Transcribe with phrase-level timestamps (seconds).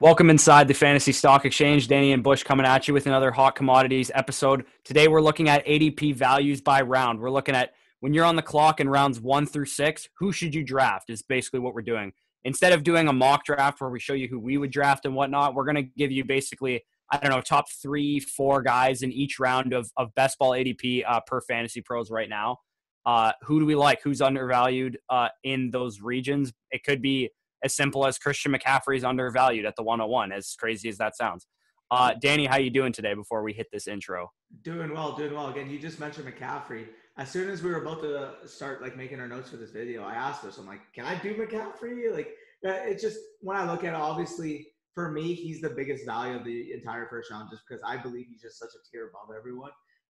[0.00, 1.88] Welcome inside the Fantasy Stock Exchange.
[1.88, 4.64] Danny and Bush coming at you with another hot commodities episode.
[4.84, 7.18] Today we're looking at ADP values by round.
[7.18, 10.54] We're looking at when you're on the clock in rounds one through six, who should
[10.54, 12.12] you draft is basically what we're doing.
[12.44, 15.16] Instead of doing a mock draft where we show you who we would draft and
[15.16, 19.10] whatnot, we're going to give you basically, I don't know, top three, four guys in
[19.10, 22.58] each round of, of best ball ADP uh, per fantasy pros right now.
[23.04, 24.00] Uh, who do we like?
[24.04, 26.52] Who's undervalued uh, in those regions?
[26.70, 27.30] It could be
[27.62, 31.46] as simple as Christian McCaffrey's undervalued at the 101, as crazy as that sounds.
[31.90, 34.30] Uh, Danny, how you doing today before we hit this intro?
[34.62, 35.48] Doing well, doing well.
[35.48, 36.86] Again, you just mentioned McCaffrey.
[37.16, 40.04] As soon as we were about to start like making our notes for this video,
[40.04, 42.12] I asked us, I'm like, can I do McCaffrey?
[42.12, 42.28] Like,
[42.66, 44.66] uh, it's just when I look at it, obviously
[44.98, 48.26] for me, he's the biggest value of the entire first round just because I believe
[48.28, 49.70] he's just such a tier above everyone.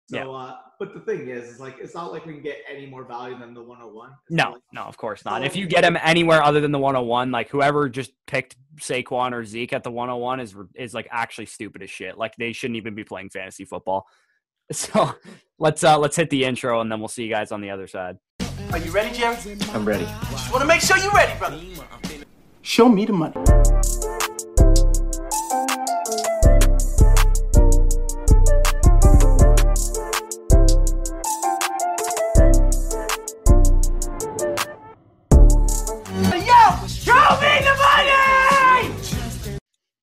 [0.09, 0.25] So, yeah.
[0.25, 3.03] uh, but the thing is, is like it's not like we can get any more
[3.03, 4.09] value than the 101.
[4.09, 5.43] It's no, like, no, of course not.
[5.43, 9.43] If you get him anywhere other than the 101, like whoever just picked Saquon or
[9.43, 12.17] Zeke at the 101 is is like actually stupid as shit.
[12.17, 14.07] Like they shouldn't even be playing fantasy football.
[14.69, 15.15] So
[15.59, 17.87] let's uh let's hit the intro and then we'll see you guys on the other
[17.87, 18.17] side.
[18.73, 19.37] Are you ready, Jerry?
[19.69, 20.03] I'm ready.
[20.03, 21.57] Just want to make sure you're ready, brother.
[22.63, 23.33] Show me the money.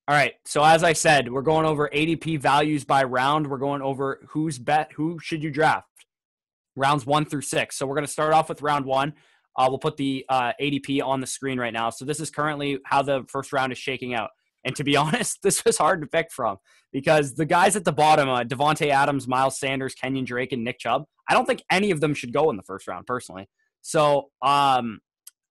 [0.07, 0.35] All right.
[0.45, 3.47] So as I said, we're going over ADP values by round.
[3.47, 5.89] We're going over who's bet, who should you draft,
[6.77, 7.77] rounds one through six.
[7.77, 9.15] So we're going to start off with round one.
[9.57, 11.89] Uh, we'll put the uh, ADP on the screen right now.
[11.89, 14.31] So this is currently how the first round is shaking out.
[14.65, 16.59] And to be honest, this was hard to pick from
[16.93, 20.81] because the guys at the bottom, uh, Davante Adams, Miles Sanders, Kenyan Drake, and Nick
[20.81, 23.49] Chubb, I don't think any of them should go in the first round personally.
[23.81, 25.01] So um,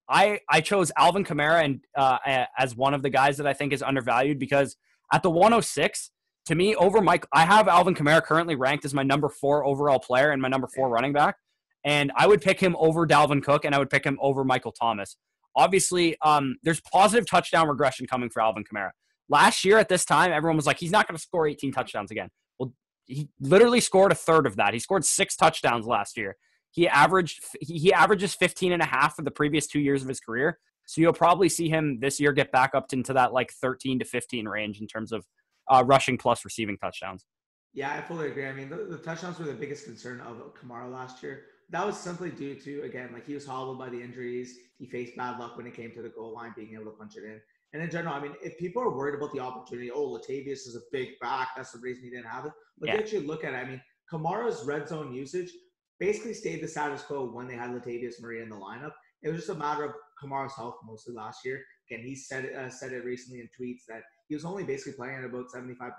[0.08, 2.18] I I chose Alvin Kamara and uh,
[2.58, 4.76] as one of the guys that I think is undervalued because
[5.12, 6.10] at the 106
[6.46, 9.98] to me over Mike I have Alvin Kamara currently ranked as my number four overall
[9.98, 11.36] player and my number four running back,
[11.84, 14.72] and I would pick him over Dalvin Cook and I would pick him over Michael
[14.72, 15.16] Thomas.
[15.56, 18.90] Obviously, um, there's positive touchdown regression coming for Alvin Kamara.
[19.28, 22.10] Last year at this time, everyone was like, he's not going to score 18 touchdowns
[22.10, 22.28] again.
[22.58, 22.74] Well,
[23.06, 24.74] he literally scored a third of that.
[24.74, 26.36] He scored six touchdowns last year.
[26.74, 30.18] He averaged he averages 15 and a half for the previous two years of his
[30.18, 30.58] career.
[30.86, 34.04] So you'll probably see him this year get back up into that like 13 to
[34.04, 35.24] 15 range in terms of
[35.70, 37.26] uh, rushing plus receiving touchdowns.
[37.74, 38.46] Yeah, I fully agree.
[38.48, 41.44] I mean, the, the, touchdowns were the biggest concern of Kamara last year.
[41.70, 44.58] That was simply due to, again, like he was hobbled by the injuries.
[44.78, 47.16] He faced bad luck when it came to the goal line, being able to punch
[47.16, 47.40] it in.
[47.72, 50.76] And in general, I mean, if people are worried about the opportunity, oh, Latavius is
[50.76, 51.50] a big back.
[51.56, 52.52] That's the reason he didn't have it.
[52.78, 52.96] But yeah.
[52.96, 53.56] actually look at it.
[53.56, 53.80] I mean,
[54.12, 55.50] Kamara's red zone usage
[55.98, 58.92] basically stayed the status quo when they had Latavius Murray in the lineup.
[59.22, 61.62] It was just a matter of Kamara's health mostly last year.
[61.90, 64.94] Again, he said it, uh, said it recently in tweets that he was only basically
[64.94, 65.90] playing at about 75%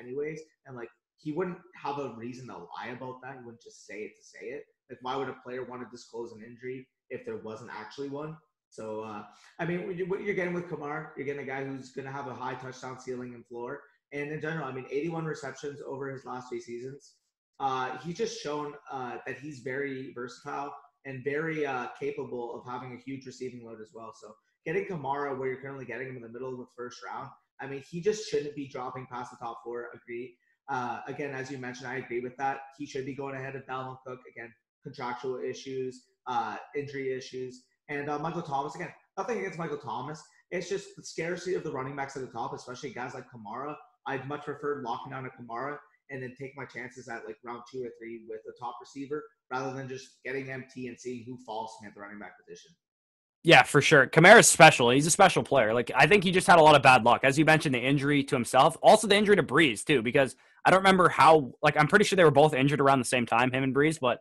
[0.00, 0.40] anyways.
[0.66, 3.36] And like, he wouldn't have a reason to lie about that.
[3.38, 4.64] He wouldn't just say it to say it.
[4.90, 8.36] Like, why would a player want to disclose an injury if there wasn't actually one?
[8.68, 9.22] So, uh,
[9.58, 12.26] I mean, what you're getting with Kamar, you're getting a guy who's going to have
[12.26, 13.80] a high touchdown ceiling and floor.
[14.12, 17.14] And in general, I mean, 81 receptions over his last three seasons.
[17.60, 20.74] Uh, he's just shown uh, that he's very versatile
[21.06, 24.12] and very uh, capable of having a huge receiving load as well.
[24.18, 24.34] So
[24.64, 27.28] getting Kamara where you're currently getting him in the middle of the first round,
[27.60, 29.90] I mean, he just shouldn't be dropping past the top four.
[29.94, 30.36] Agree.
[30.68, 32.60] Uh, again, as you mentioned, I agree with that.
[32.78, 34.20] He should be going ahead of Dalvin Cook.
[34.30, 38.74] Again, contractual issues, uh, injury issues, and uh, Michael Thomas.
[38.74, 40.22] Again, nothing against Michael Thomas.
[40.50, 43.74] It's just the scarcity of the running backs at the top, especially guys like Kamara.
[44.06, 45.78] I'd much prefer locking down a Kamara
[46.10, 49.22] and then take my chances at like round two or three with a top receiver
[49.50, 52.32] rather than just getting MT and seeing who falls to me at the running back
[52.38, 52.70] position.
[53.42, 54.06] Yeah, for sure.
[54.06, 54.88] Kamara's special.
[54.88, 55.74] He's a special player.
[55.74, 57.20] Like I think he just had a lot of bad luck.
[57.24, 60.34] As you mentioned, the injury to himself, also the injury to Brees too, because
[60.64, 61.52] I don't remember how.
[61.62, 64.00] Like I'm pretty sure they were both injured around the same time, him and Brees.
[64.00, 64.20] But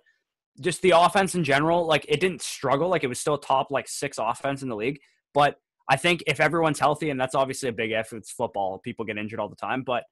[0.59, 2.89] just the offense in general, like it didn't struggle.
[2.89, 4.99] Like it was still top like six offense in the league.
[5.33, 5.55] But
[5.89, 8.79] I think if everyone's healthy, and that's obviously a big if, it's football.
[8.79, 9.83] People get injured all the time.
[9.83, 10.03] But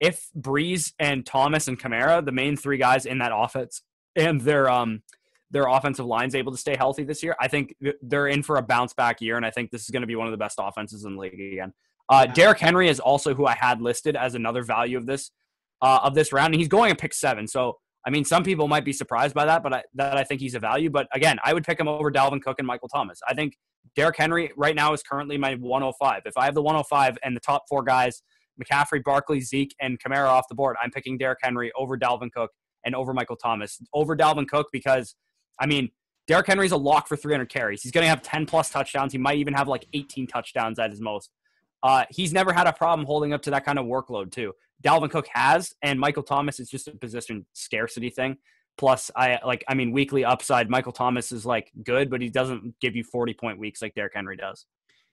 [0.00, 3.82] if Brees and Thomas and Kamara, the main three guys in that offense,
[4.16, 5.02] and their um
[5.52, 8.62] their offensive line's able to stay healthy this year, I think they're in for a
[8.62, 10.58] bounce back year, and I think this is going to be one of the best
[10.60, 11.72] offenses in the league again.
[12.08, 15.30] Uh, Derrick Henry is also who I had listed as another value of this
[15.82, 17.46] uh, of this round, and he's going a pick seven.
[17.46, 20.40] So I mean, some people might be surprised by that, but I, that I think
[20.40, 20.90] he's a value.
[20.90, 23.20] But again, I would pick him over Dalvin Cook and Michael Thomas.
[23.28, 23.56] I think
[23.94, 26.22] Derrick Henry right now is currently my 105.
[26.24, 28.22] If I have the 105 and the top four guys
[28.60, 30.76] McCaffrey, Barkley, Zeke, and Kamara off the board.
[30.82, 32.50] I'm picking Derrick Henry over Dalvin Cook
[32.84, 33.80] and over Michael Thomas.
[33.92, 35.14] Over Dalvin Cook because,
[35.60, 35.90] I mean,
[36.26, 37.82] Derrick Henry's a lock for 300 carries.
[37.82, 39.12] He's going to have 10 plus touchdowns.
[39.12, 41.30] He might even have like 18 touchdowns at his most.
[41.82, 44.52] Uh, he's never had a problem holding up to that kind of workload too.
[44.84, 48.36] Dalvin Cook has, and Michael Thomas is just a position scarcity thing.
[48.78, 50.70] Plus, I like, I mean, weekly upside.
[50.70, 54.12] Michael Thomas is like good, but he doesn't give you 40 point weeks like Derrick
[54.14, 54.66] Henry does.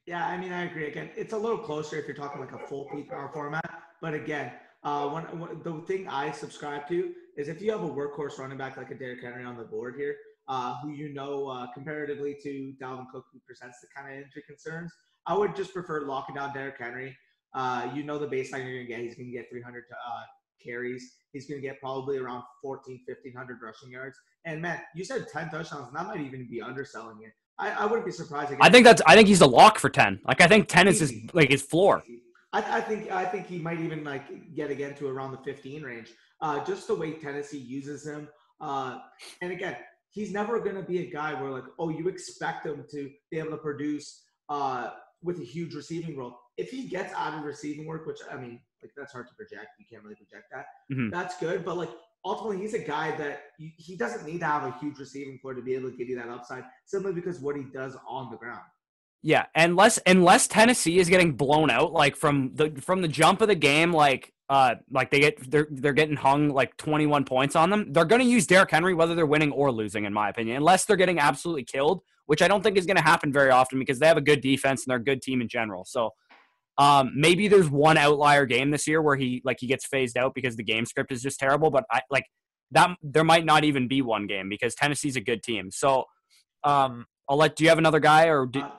[0.07, 0.87] Yeah, I mean, I agree.
[0.87, 3.69] Again, it's a little closer if you're talking like a full PPR format.
[4.01, 5.21] But again, uh,
[5.63, 8.95] the thing I subscribe to is if you have a workhorse running back like a
[8.95, 10.15] Derrick Henry on the board here,
[10.47, 14.43] uh, who you know uh, comparatively to Dalvin Cook, who presents the kind of injury
[14.47, 14.93] concerns,
[15.27, 17.17] I would just prefer locking down Derrick Henry.
[17.53, 19.01] Uh, you know the baseline you're going to get.
[19.01, 20.21] He's going to get 300 uh,
[20.65, 21.15] carries.
[21.33, 24.17] He's going to get probably around 14, 1500 rushing yards.
[24.45, 27.33] And man, you said 10 touchdowns, and that might even be underselling it.
[27.59, 28.53] I, I wouldn't be surprised.
[28.61, 29.01] I think that's.
[29.05, 30.21] I think he's a lock for 10.
[30.25, 32.03] Like I think 10 is his like his floor.
[32.53, 35.83] I, I, think I think he might even like get again to around the 15
[35.83, 36.11] range.
[36.41, 38.27] Uh, just the way Tennessee uses him.
[38.61, 38.99] Uh,
[39.41, 39.75] and again,
[40.09, 43.39] he's never going to be a guy where like, oh, you expect him to be
[43.39, 46.39] able to produce uh, with a huge receiving role.
[46.57, 49.67] If he gets out of receiving work, which I mean, like that's hard to project.
[49.79, 50.65] You can't really project that.
[50.91, 51.09] Mm-hmm.
[51.09, 51.89] That's good, but like
[52.25, 55.61] ultimately, he's a guy that he doesn't need to have a huge receiving floor to
[55.61, 58.61] be able to give you that upside, simply because what he does on the ground.
[59.23, 63.47] Yeah, unless unless Tennessee is getting blown out, like from the from the jump of
[63.47, 67.69] the game, like uh like they get they're they're getting hung like 21 points on
[67.69, 67.91] them.
[67.91, 70.85] They're going to use Derrick Henry whether they're winning or losing, in my opinion, unless
[70.85, 73.99] they're getting absolutely killed, which I don't think is going to happen very often because
[73.99, 75.83] they have a good defense and they're a good team in general.
[75.83, 76.11] So
[76.77, 80.33] um, maybe there's one outlier game this year where he like he gets phased out
[80.35, 81.71] because the game script is just terrible.
[81.71, 82.25] But I like
[82.71, 85.71] that there might not even be one game because Tennessee's a good team.
[85.71, 86.05] So
[86.63, 87.55] um, I'll let.
[87.55, 88.45] Do you have another guy or?
[88.45, 88.71] Do, uh,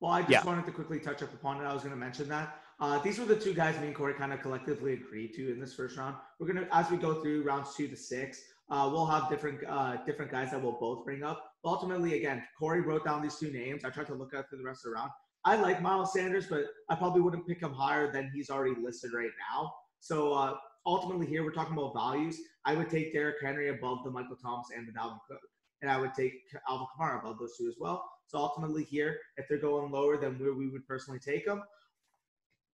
[0.00, 0.44] well, I just yeah.
[0.44, 1.64] wanted to quickly touch up upon it.
[1.64, 2.56] I was going to mention that.
[2.80, 5.60] Uh, these were the two guys me and Corey kind of collectively agreed to in
[5.60, 6.16] this first round.
[6.40, 9.98] We're gonna, as we go through rounds two to six, uh, we'll have different uh,
[10.04, 11.42] different guys that we'll both bring up.
[11.62, 13.84] But ultimately, again, Corey wrote down these two names.
[13.84, 15.10] I tried to look at through the rest of the round.
[15.44, 19.12] I like Miles Sanders, but I probably wouldn't pick him higher than he's already listed
[19.12, 19.74] right now.
[20.00, 20.54] So uh,
[20.86, 22.38] ultimately, here we're talking about values.
[22.64, 25.40] I would take Derrick Henry above the Michael Thomas and the Dalvin Cook,
[25.82, 26.32] and I would take
[26.68, 28.08] Alvin Kamara above those two as well.
[28.26, 31.62] So ultimately, here, if they're going lower than where we would personally take them,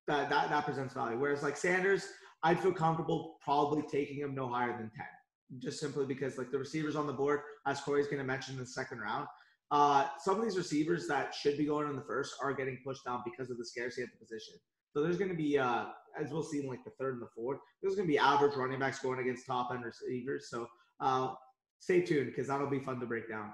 [0.06, 1.19] that, that, that presents value.
[1.19, 2.06] Whereas like Sanders,
[2.43, 6.58] I'd feel comfortable probably taking him no higher than 10, just simply because like the
[6.58, 9.26] receivers on the board, as Corey's going to mention in the second round,
[9.70, 13.05] uh, some of these receivers that should be going in the first are getting pushed
[13.05, 14.55] down because of the scarcity at the position.
[14.93, 15.87] So there's going to be, uh,
[16.20, 18.56] as we'll see in like the third and the fourth, there's going to be average
[18.56, 20.49] running backs going against top end receivers.
[20.50, 20.67] So
[20.99, 21.34] uh,
[21.78, 23.52] stay tuned because that'll be fun to break down.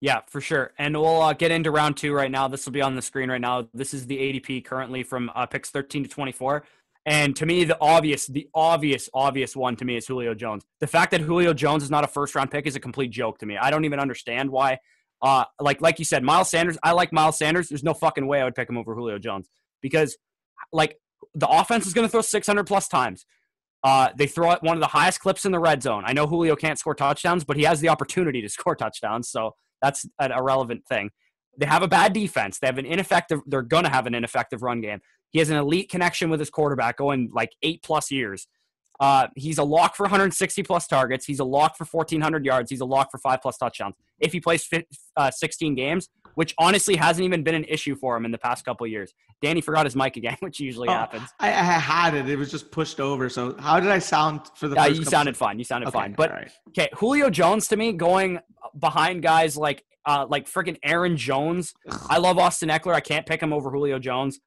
[0.00, 0.72] Yeah, for sure.
[0.78, 2.48] And we'll uh, get into round two right now.
[2.48, 3.68] This will be on the screen right now.
[3.74, 6.64] This is the ADP currently from uh, picks 13 to 24.
[7.04, 10.64] And to me, the obvious, the obvious, obvious one to me is Julio Jones.
[10.80, 13.38] The fact that Julio Jones is not a first round pick is a complete joke
[13.38, 13.58] to me.
[13.58, 14.78] I don't even understand why
[15.22, 16.78] uh, like like you said, Miles Sanders.
[16.82, 17.68] I like Miles Sanders.
[17.68, 19.48] There's no fucking way I would pick him over Julio Jones
[19.82, 20.16] because,
[20.72, 20.96] like,
[21.34, 23.26] the offense is going to throw 600 plus times.
[23.82, 26.04] Uh, they throw at one of the highest clips in the red zone.
[26.06, 29.54] I know Julio can't score touchdowns, but he has the opportunity to score touchdowns, so
[29.82, 31.10] that's an irrelevant thing.
[31.58, 32.58] They have a bad defense.
[32.58, 33.40] They have an ineffective.
[33.46, 35.00] They're going to have an ineffective run game.
[35.30, 38.46] He has an elite connection with his quarterback going like eight plus years.
[39.00, 41.24] Uh, he's a lock for 160 plus targets.
[41.24, 42.70] He's a lock for 1,400 yards.
[42.70, 43.94] He's a lock for five plus touchdowns.
[44.18, 44.68] If he plays
[45.16, 48.64] uh, 16 games, which honestly hasn't even been an issue for him in the past
[48.64, 49.12] couple years.
[49.42, 51.28] Danny forgot his mic again, which usually oh, happens.
[51.40, 52.28] I, I, had it.
[52.28, 53.28] It was just pushed over.
[53.28, 54.76] So how did I sound for the?
[54.76, 55.58] Yeah, you sounded fine.
[55.58, 56.12] You sounded okay, fine.
[56.12, 56.50] But right.
[56.68, 58.38] okay, Julio Jones to me going
[58.78, 61.74] behind guys like uh, like freaking Aaron Jones.
[62.08, 62.94] I love Austin Ekeler.
[62.94, 64.40] I can't pick him over Julio Jones.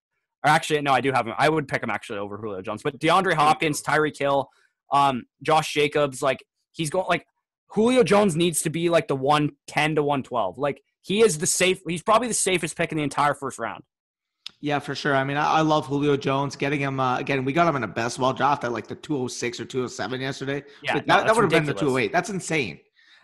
[0.43, 1.33] Or actually, no, I do have him.
[1.37, 2.83] I would pick him actually over Julio Jones.
[2.83, 4.49] But DeAndre Hopkins, Tyreek Hill,
[4.91, 7.25] um, Josh Jacobs, like he's going like
[7.69, 10.57] Julio Jones needs to be like the 110 to 112.
[10.57, 11.79] Like he is the safe.
[11.87, 13.83] He's probably the safest pick in the entire first round.
[14.59, 15.15] Yeah, for sure.
[15.15, 16.55] I mean, I, I love Julio Jones.
[16.55, 18.95] Getting him uh, again, we got him in a best ball draft at like the
[18.95, 20.63] 206 or 207 yesterday.
[20.81, 22.11] Yeah, no, that, that would have been the 208.
[22.11, 22.79] That's insane.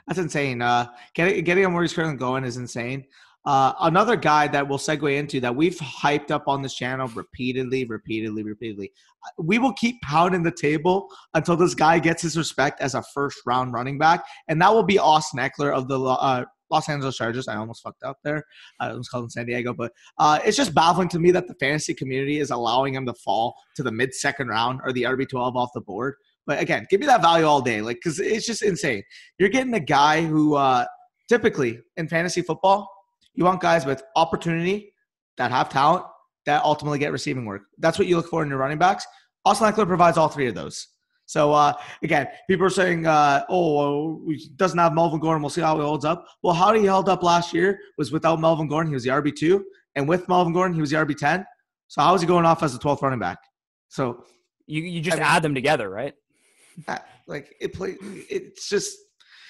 [0.07, 0.61] That's insane.
[0.61, 3.05] Uh, getting getting him where he's currently going is insane.
[3.45, 7.85] Uh, another guy that we'll segue into that we've hyped up on this channel repeatedly,
[7.85, 8.91] repeatedly, repeatedly.
[9.37, 13.39] We will keep pounding the table until this guy gets his respect as a first
[13.45, 17.47] round running back, and that will be Austin Ekeler of the uh, Los Angeles Chargers.
[17.47, 18.43] I almost fucked up there.
[18.79, 21.93] I was calling San Diego, but uh, it's just baffling to me that the fantasy
[21.93, 25.69] community is allowing him to fall to the mid second round or the RB12 off
[25.73, 26.15] the board.
[26.45, 29.03] But again, give me that value all day, like because it's just insane.
[29.37, 30.85] You're getting a guy who uh,
[31.29, 32.89] typically in fantasy football
[33.39, 34.93] you want guys with opportunity
[35.37, 36.03] that have talent
[36.45, 37.61] that ultimately get receiving work.
[37.77, 39.05] That's what you look for in your running backs.
[39.45, 40.85] Austin Ekeler provides all three of those.
[41.25, 41.71] So uh,
[42.03, 45.41] again, people are saying, uh, "Oh, he doesn't have Melvin Gordon.
[45.41, 48.41] We'll see how he holds up." Well, how he held up last year was without
[48.41, 48.91] Melvin Gordon.
[48.91, 49.63] He was the RB two,
[49.95, 51.45] and with Melvin Gordon, he was the RB ten.
[51.87, 53.37] So how is he going off as the 12th running back?
[53.87, 54.25] So
[54.67, 56.13] You you just I mean- add them together, right?
[57.27, 57.95] like it play,
[58.29, 58.97] it's just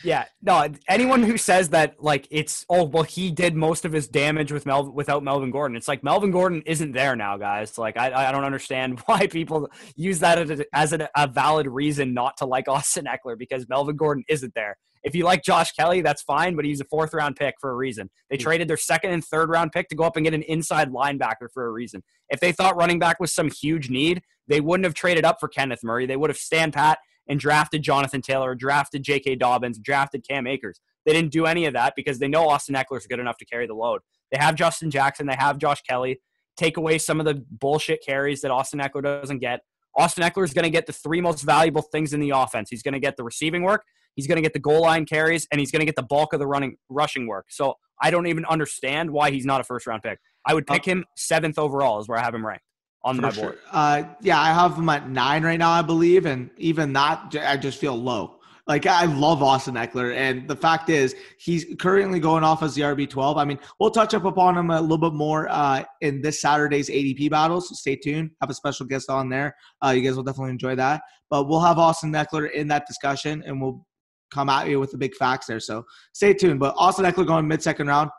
[0.04, 0.68] Yeah, no.
[0.88, 4.66] Anyone who says that like it's oh well he did most of his damage with
[4.66, 5.76] Mel without Melvin Gordon.
[5.76, 7.78] It's like Melvin Gordon isn't there now, guys.
[7.78, 11.68] Like I I don't understand why people use that as, a, as a, a valid
[11.68, 14.78] reason not to like Austin Ekeler because Melvin Gordon isn't there.
[15.04, 17.76] If you like Josh Kelley, that's fine, but he's a fourth round pick for a
[17.76, 18.10] reason.
[18.30, 18.44] They hmm.
[18.44, 21.50] traded their second and third round pick to go up and get an inside linebacker
[21.54, 22.04] for a reason.
[22.30, 25.48] If they thought running back was some huge need, they wouldn't have traded up for
[25.48, 26.06] Kenneth Murray.
[26.06, 29.36] They would have stand pat and drafted Jonathan Taylor, drafted J.K.
[29.36, 30.82] Dobbins, drafted Cam Akers.
[31.06, 33.46] They didn't do any of that because they know Austin Ekeler is good enough to
[33.46, 34.02] carry the load.
[34.32, 36.20] They have Justin Jackson, they have Josh Kelley.
[36.58, 39.62] Take away some of the bullshit carries that Austin Ekeler doesn't get.
[39.96, 42.70] Austin Ekeler is going to get the three most valuable things in the offense.
[42.70, 43.84] He's going to get the receiving work,
[44.16, 46.34] he's going to get the goal line carries, and he's going to get the bulk
[46.34, 47.46] of the running rushing work.
[47.50, 50.20] So I don't even understand why he's not a first round pick.
[50.46, 52.64] I would pick uh, him seventh overall is where I have him ranked
[53.04, 53.44] on For my sure.
[53.44, 53.60] board.
[53.72, 57.58] Uh, yeah, I have him at nine right now, I believe, and even that, I
[57.58, 58.40] just feel low.
[58.68, 62.84] Like I love Austin Ekeler, and the fact is, he's currently going off as the
[62.84, 63.38] RB twelve.
[63.38, 66.88] I mean, we'll touch up upon him a little bit more uh, in this Saturday's
[66.88, 67.70] ADP battles.
[67.70, 68.30] So stay tuned.
[68.42, 69.56] Have a special guest on there.
[69.84, 71.02] Uh, you guys will definitely enjoy that.
[71.32, 73.84] But we'll have Austin Ekeler in that discussion, and we'll
[74.32, 75.60] come at you with the big facts there.
[75.60, 76.60] So stay tuned.
[76.60, 78.12] But Austin Ekeler going mid second round,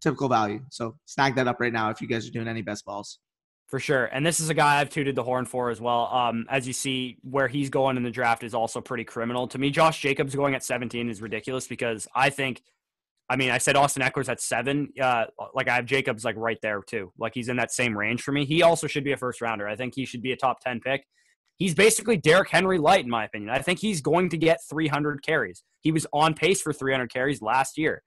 [0.00, 0.60] typical value.
[0.70, 3.18] So snag that up right now if you guys are doing any best balls.
[3.70, 4.06] For sure.
[4.06, 6.06] And this is a guy I've tooted the horn for as well.
[6.12, 9.46] Um, as you see, where he's going in the draft is also pretty criminal.
[9.46, 12.62] To me, Josh Jacobs going at 17 is ridiculous because I think,
[13.28, 14.92] I mean, I said Austin Ekeler's at seven.
[15.00, 17.12] Uh, like I have Jacobs like right there too.
[17.16, 18.44] Like he's in that same range for me.
[18.44, 19.68] He also should be a first rounder.
[19.68, 21.04] I think he should be a top 10 pick.
[21.56, 23.50] He's basically Derrick Henry light, in my opinion.
[23.50, 25.62] I think he's going to get 300 carries.
[25.80, 28.02] He was on pace for 300 carries last year.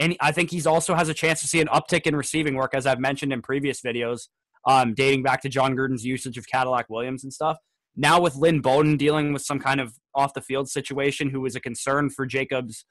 [0.00, 2.74] And I think he's also has a chance to see an uptick in receiving work,
[2.74, 4.26] as I've mentioned in previous videos
[4.66, 7.58] um, dating back to Jon Gruden's usage of Cadillac Williams and stuff.
[7.96, 11.54] Now with Lynn Bowden dealing with some kind of off the field situation, who was
[11.54, 12.84] a concern for Jacobs'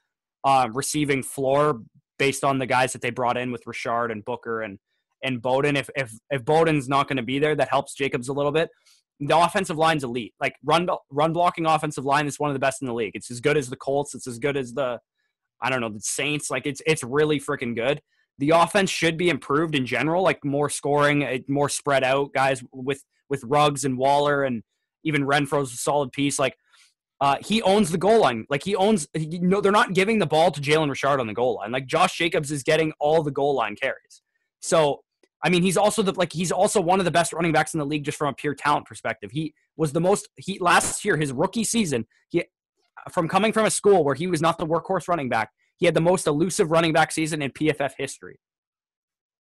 [0.44, 1.80] uh, receiving floor
[2.18, 4.78] based on the guys that they brought in with Richard and Booker and
[5.22, 5.76] and Bowden.
[5.76, 8.70] If if if Bowden's not going to be there, that helps Jacobs a little bit.
[9.20, 10.34] The offensive line's elite.
[10.40, 13.12] Like run run blocking offensive line is one of the best in the league.
[13.14, 14.14] It's as good as the Colts.
[14.14, 15.00] It's as good as the
[15.60, 16.50] I don't know the Saints.
[16.50, 18.00] Like it's it's really freaking good
[18.38, 22.62] the offense should be improved in general, like more scoring, eh, more spread out guys
[22.72, 24.62] with with Ruggs and Waller and
[25.04, 26.38] even Renfrow's a solid piece.
[26.38, 26.56] Like
[27.20, 28.46] uh, he owns the goal line.
[28.50, 29.08] Like he owns.
[29.14, 31.72] You know, they're not giving the ball to Jalen Richard on the goal line.
[31.72, 34.22] Like Josh Jacobs is getting all the goal line carries.
[34.60, 35.00] So
[35.44, 37.78] I mean, he's also the like he's also one of the best running backs in
[37.78, 39.30] the league just from a pure talent perspective.
[39.30, 42.06] He was the most he last year his rookie season.
[42.30, 42.44] He
[43.10, 45.50] from coming from a school where he was not the workhorse running back.
[45.76, 48.38] He had the most elusive running back season in PFF history.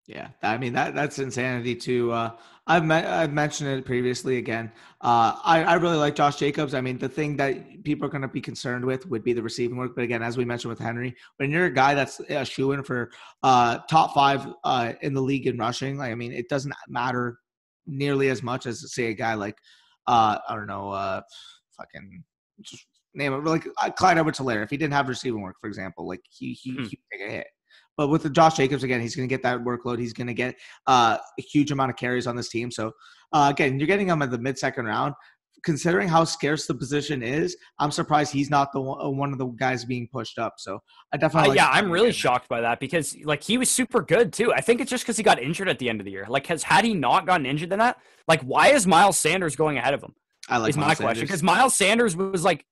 [0.09, 2.11] Yeah, I mean that that's insanity too.
[2.11, 2.33] Uh,
[2.67, 4.39] I've me- I've mentioned it previously.
[4.39, 6.75] Again, uh, I I really like Josh Jacobs.
[6.75, 9.43] I mean, the thing that people are going to be concerned with would be the
[9.43, 9.95] receiving work.
[9.95, 12.83] But again, as we mentioned with Henry, when you're a guy that's a shoe in
[12.83, 13.13] for
[13.45, 17.39] uh, top five uh, in the league in rushing, like I mean, it doesn't matter
[17.87, 19.57] nearly as much as say a guy like
[20.09, 21.21] uh, I don't know, uh,
[21.77, 22.25] fucking
[22.61, 24.63] just name it like uh, Clyde Edwards-Helaire.
[24.63, 26.85] If he didn't have receiving work, for example, like he he, Hmm.
[26.85, 27.47] he take a hit.
[27.97, 29.99] But with the Josh Jacobs again, he's going to get that workload.
[29.99, 30.55] He's going to get
[30.87, 32.71] uh, a huge amount of carries on this team.
[32.71, 32.93] So
[33.33, 35.15] uh, again, you're getting him at the mid second round.
[35.65, 39.39] Considering how scarce the position is, I'm surprised he's not the one, uh, one of
[39.39, 40.55] the guys being pushed up.
[40.59, 40.81] So
[41.13, 44.03] I Uh, definitely like yeah, I'm really shocked by that because like he was super
[44.03, 44.53] good too.
[44.53, 46.27] I think it's just because he got injured at the end of the year.
[46.29, 49.79] Like, has had he not gotten injured than that, like why is Miles Sanders going
[49.79, 50.15] ahead of him?
[50.49, 52.65] I like is my Miles question because Miles Sanders was like,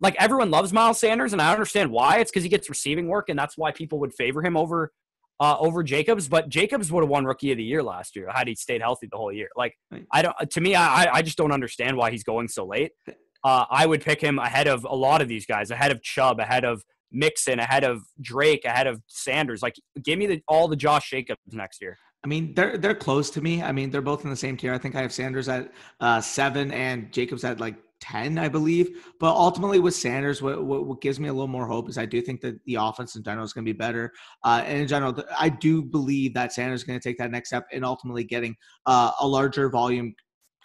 [0.00, 2.18] like everyone loves Miles Sanders, and I understand why.
[2.18, 4.92] It's because he gets receiving work, and that's why people would favor him over
[5.40, 6.28] uh, over Jacobs.
[6.28, 9.08] But Jacobs would have won Rookie of the Year last year had he stayed healthy
[9.10, 9.48] the whole year.
[9.56, 9.74] Like
[10.12, 10.34] I don't.
[10.50, 12.92] To me, I I just don't understand why he's going so late.
[13.44, 16.40] Uh, I would pick him ahead of a lot of these guys, ahead of Chubb,
[16.40, 19.62] ahead of Mixon, ahead of Drake, ahead of Sanders.
[19.62, 21.96] Like, give me the, all the Josh Jacobs next year.
[22.24, 23.62] I mean, they're they're close to me.
[23.62, 24.74] I mean, they're both in the same tier.
[24.74, 29.04] I think I have Sanders at uh, seven and Jacobs at like ten, I believe.
[29.20, 32.06] But ultimately, with Sanders, what, what what gives me a little more hope is I
[32.06, 34.12] do think that the offense in general is going to be better.
[34.44, 37.50] Uh, and in general, I do believe that Sanders is going to take that next
[37.50, 40.14] step in ultimately getting uh, a larger volume.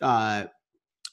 [0.02, 0.46] Uh,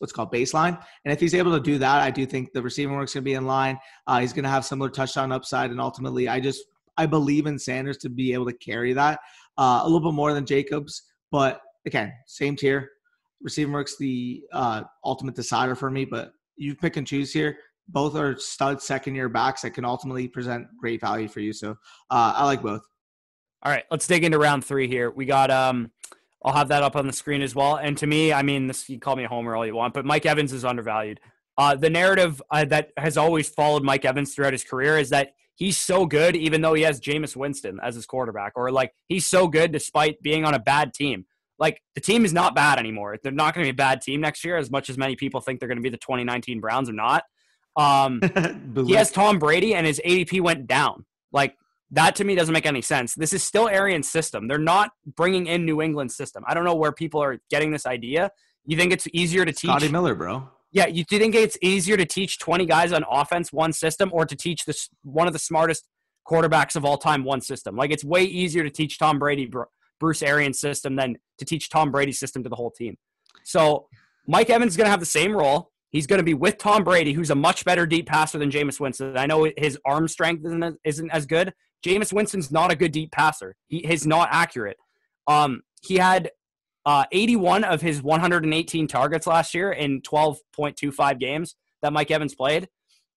[0.00, 2.94] What's called baseline, and if he's able to do that, I do think the receiving
[2.94, 3.76] work's going to be in line.
[4.06, 6.62] Uh, he's going to have similar touchdown upside, and ultimately, I just
[6.96, 9.18] I believe in Sanders to be able to carry that
[9.56, 11.02] uh, a little bit more than Jacobs.
[11.32, 12.90] But again, same tier.
[13.40, 17.59] Receiving works the uh, ultimate decider for me, but you pick and choose here.
[17.88, 21.52] Both are stud second year backs that can ultimately present great value for you.
[21.52, 21.71] So
[22.11, 22.83] uh, I like both.
[23.62, 25.11] All right, let's dig into round three here.
[25.11, 25.90] We got um
[26.45, 27.76] I'll have that up on the screen as well.
[27.76, 30.04] And to me, I mean, this you call me a homer all you want, but
[30.04, 31.21] Mike Evans is undervalued.
[31.57, 35.33] Uh, the narrative uh, that has always followed Mike Evans throughout his career is that
[35.57, 39.26] he's so good, even though he has Jameis Winston as his quarterback, or like he's
[39.26, 41.26] so good despite being on a bad team.
[41.58, 43.16] Like the team is not bad anymore.
[43.22, 45.40] They're not going to be a bad team next year, as much as many people
[45.40, 47.24] think they're going to be the 2019 Browns or not.
[47.76, 48.20] Um,
[48.86, 51.04] he has Tom Brady, and his ADP went down.
[51.32, 51.56] Like
[51.90, 53.14] that to me doesn't make any sense.
[53.14, 54.48] This is still Arians' system.
[54.48, 56.44] They're not bringing in New England's system.
[56.46, 58.30] I don't know where people are getting this idea.
[58.66, 60.48] You think it's easier to teach Scotty Miller, bro.
[60.70, 64.10] Yeah, you do you think it's easier to teach 20 guys on offense one system
[64.12, 65.88] or to teach this one of the smartest
[66.28, 67.74] quarterbacks of all time one system?
[67.74, 69.50] Like it's way easier to teach Tom Brady
[69.99, 72.97] Bruce Arians system than to teach Tom Brady's system to the whole team.
[73.45, 73.88] So
[74.26, 75.71] Mike Evans is going to have the same role.
[75.90, 78.78] He's going to be with Tom Brady, who's a much better deep passer than Jameis
[78.78, 79.17] Winston.
[79.17, 81.55] I know his arm strength isn't, isn't as good.
[81.85, 83.57] Jameis Winston's not a good deep passer.
[83.69, 84.76] He, he's not accurate.
[85.26, 86.31] Um, he had
[86.85, 92.69] uh, 81 of his 118 targets last year in 12.25 games that Mike Evans played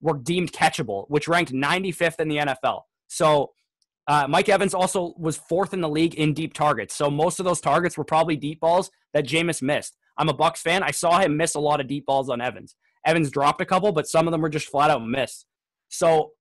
[0.02, 2.82] were deemed catchable, which ranked 95th in the NFL.
[3.08, 3.52] So
[4.12, 6.94] uh, Mike Evans also was fourth in the league in deep targets.
[6.94, 9.96] So most of those targets were probably deep balls that Jameis missed.
[10.18, 10.84] I'm a Bucs fan.
[10.84, 12.76] I saw him miss a lot of deep balls on Evans.
[13.06, 15.46] Evans dropped a couple, but some of them were just flat out missed.
[15.88, 16.32] So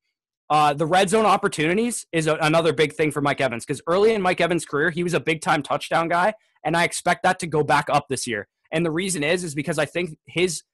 [0.50, 4.15] uh, the red zone opportunities is a, another big thing for Mike Evans because early
[4.15, 6.35] in Mike Evans' career, he was a big time touchdown guy,
[6.65, 8.49] and I expect that to go back up this year.
[8.73, 10.65] And the reason is, is because I think his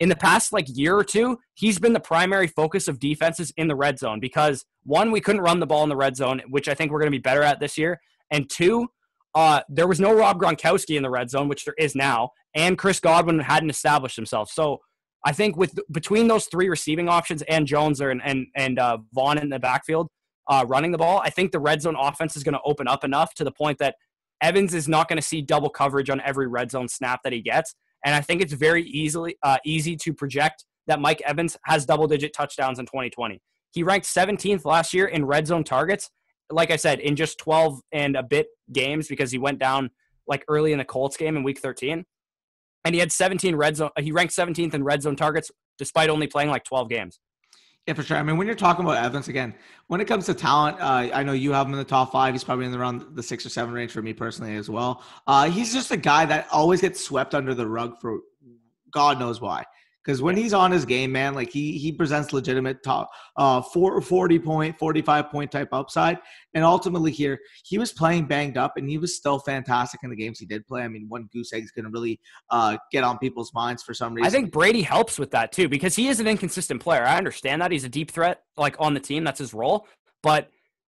[0.00, 3.68] in the past like year or two, he's been the primary focus of defenses in
[3.68, 6.68] the red zone because one, we couldn't run the ball in the red zone, which
[6.68, 8.88] I think we're going to be better at this year, and two,
[9.34, 12.78] uh, there was no Rob Gronkowski in the red zone, which there is now, and
[12.78, 14.50] Chris Godwin hadn't established himself.
[14.50, 14.80] So
[15.24, 19.38] I think with between those three receiving options and Jones and and and uh, Vaughn
[19.38, 20.08] in the backfield
[20.48, 23.04] uh, running the ball, I think the red zone offense is going to open up
[23.04, 23.96] enough to the point that
[24.42, 27.40] Evans is not going to see double coverage on every red zone snap that he
[27.40, 27.74] gets,
[28.04, 32.06] and I think it's very easily uh, easy to project that Mike Evans has double
[32.06, 33.40] digit touchdowns in 2020.
[33.72, 36.10] He ranked 17th last year in red zone targets.
[36.50, 39.90] Like I said, in just 12 and a bit games because he went down
[40.26, 42.04] like early in the Colts game in Week 13
[42.84, 43.90] and he had 17 red zone.
[43.98, 47.18] He ranked 17th in red zone targets despite only playing like 12 games.
[47.86, 48.16] Yeah, for sure.
[48.16, 49.54] I mean, when you're talking about Evans again,
[49.88, 52.32] when it comes to talent, uh, I know you have him in the top five.
[52.32, 55.02] He's probably in the around the six or seven range for me personally as well.
[55.26, 58.20] Uh, he's just a guy that always gets swept under the rug for
[58.90, 59.64] God knows why.
[60.04, 64.38] Because when he's on his game, man, like he he presents legitimate top uh 40
[64.38, 66.18] point, 45 point type upside.
[66.54, 70.16] And ultimately here, he was playing banged up and he was still fantastic in the
[70.16, 70.82] games he did play.
[70.82, 74.14] I mean, one goose egg is gonna really uh get on people's minds for some
[74.14, 74.26] reason.
[74.26, 77.04] I think Brady helps with that too, because he is an inconsistent player.
[77.04, 77.72] I understand that.
[77.72, 79.86] He's a deep threat, like on the team, that's his role.
[80.22, 80.50] But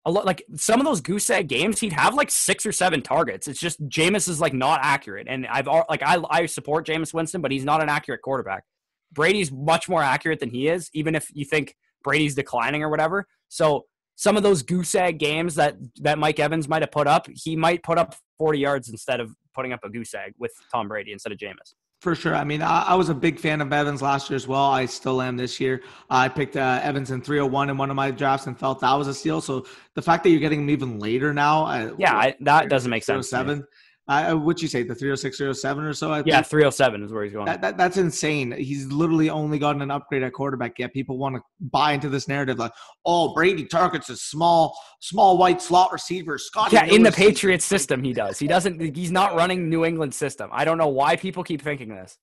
[0.06, 3.02] a lot like some of those goose egg games, he'd have like six or seven
[3.02, 3.48] targets.
[3.48, 7.42] It's just Jameis is like not accurate, and I've like I I support Jameis Winston,
[7.42, 8.64] but he's not an accurate quarterback.
[9.12, 13.26] Brady's much more accurate than he is, even if you think Brady's declining or whatever.
[13.48, 17.26] So some of those goose egg games that that Mike Evans might have put up,
[17.32, 20.88] he might put up 40 yards instead of putting up a goose egg with Tom
[20.88, 21.74] Brady instead of Jameis.
[22.00, 22.34] For sure.
[22.34, 24.64] I mean, I, I, was a big fan of Evans last year as well.
[24.64, 25.82] I still am this year.
[26.08, 29.06] I picked uh, Evans in 301 in one of my drafts and felt that was
[29.06, 29.42] a steal.
[29.42, 33.04] So the fact that you're getting him even later now, yeah, I, that doesn't make
[33.04, 33.28] sense.
[33.28, 33.66] Seven.
[34.10, 34.82] Uh, what'd you say?
[34.82, 36.12] The 306, 307 or so?
[36.12, 37.46] I yeah, 307 is where he's going.
[37.46, 38.50] That, that, that's insane.
[38.50, 40.80] He's literally only gotten an upgrade at quarterback.
[40.80, 42.72] Yet people want to buy into this narrative like,
[43.06, 46.38] oh, Brady targets a small, small white slot receiver.
[46.38, 46.72] Scott.
[46.72, 48.36] Yeah, in the Patriots system, he does.
[48.36, 48.96] He doesn't.
[48.96, 50.50] He's not running New England system.
[50.52, 52.18] I don't know why people keep thinking this.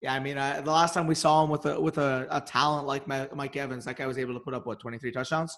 [0.00, 2.40] Yeah, I mean, uh, the last time we saw him with a with a, a
[2.40, 5.56] talent like Mike Evans, that guy was able to put up what 23 touchdowns.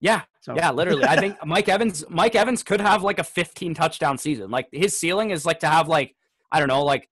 [0.00, 0.54] Yeah, so.
[0.54, 1.04] yeah, literally.
[1.04, 4.50] I think Mike Evans, Mike Evans could have like a 15 touchdown season.
[4.50, 6.14] Like his ceiling is like to have like
[6.50, 7.08] I don't know, like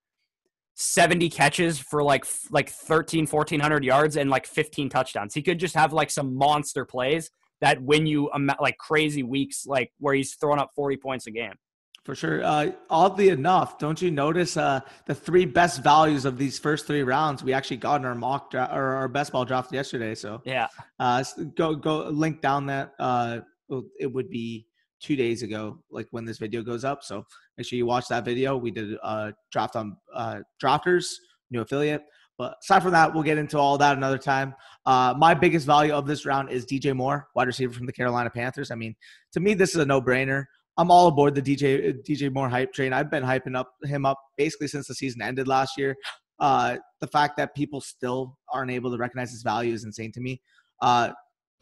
[0.77, 5.35] 70 catches for like like 13 1400 yards and like 15 touchdowns.
[5.35, 9.91] He could just have like some monster plays that win you like crazy weeks like
[9.99, 11.55] where he's throwing up 40 points a game.
[12.07, 12.45] For sure.
[12.45, 17.03] Uh, oddly enough, don't you notice uh, the three best values of these first three
[17.03, 20.15] rounds we actually got in our mock dra- or our best ball draft yesterday?
[20.15, 20.69] So yeah,
[21.01, 21.25] uh,
[21.57, 22.93] go go link down that.
[23.01, 23.41] Uh,
[23.99, 24.69] it would be
[25.01, 27.03] two days ago, like when this video goes up.
[27.03, 27.27] So
[27.59, 28.57] make sure you watch that video.
[28.57, 31.07] We did a draft on uh, drafters,
[31.51, 32.05] new affiliate.
[32.39, 34.55] But aside from that, we'll get into all that another time.
[34.85, 38.31] Uh, my biggest value of this round is DJ Moore, wide receiver from the Carolina
[38.31, 38.71] Panthers.
[38.71, 38.95] I mean,
[39.33, 40.45] to me, this is a no-brainer.
[40.79, 42.93] I'm all aboard the DJ DJ Moore hype train.
[42.93, 45.97] I've been hyping up him up basically since the season ended last year.
[46.39, 50.21] Uh, the fact that people still aren't able to recognize his value is insane to
[50.21, 50.41] me.
[50.83, 51.11] Uh,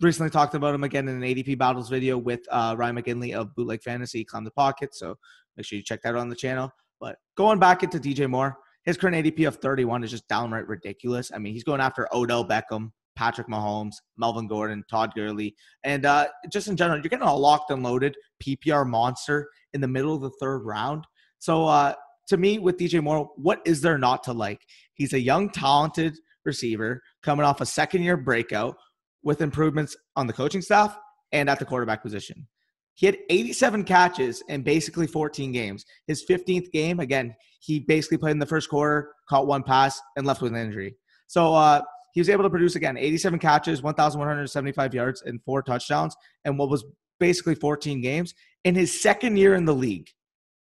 [0.01, 3.55] recently talked about him again in an ADP battles video with uh, Ryan McGinley of
[3.55, 4.25] Bootleg Fantasy.
[4.25, 5.15] Climb the pocket, so
[5.57, 6.71] make sure you check that out on the channel.
[7.01, 11.31] But going back into DJ Moore, his current ADP of 31 is just downright ridiculous.
[11.33, 16.29] I mean, he's going after Odell Beckham, Patrick Mahomes, Melvin Gordon, Todd Gurley, and uh,
[16.51, 20.23] just in general, you're getting a locked and loaded PPR monster in the middle of
[20.23, 21.05] the third round.
[21.39, 21.95] So uh,
[22.29, 24.61] to me, with DJ Moore, what is there not to like?
[24.95, 28.77] He's a young, talented receiver coming off a second year breakout
[29.23, 30.97] with improvements on the coaching staff
[31.33, 32.47] and at the quarterback position.
[32.95, 35.85] He had 87 catches in basically 14 games.
[36.07, 40.25] His 15th game, again, he basically played in the first quarter, caught one pass, and
[40.25, 40.95] left with an injury.
[41.27, 41.83] So uh,
[42.15, 46.71] he was able to produce again 87 catches, 1,175 yards, and four touchdowns, and what
[46.71, 46.85] was
[47.21, 50.09] basically 14 games in his second year in the league.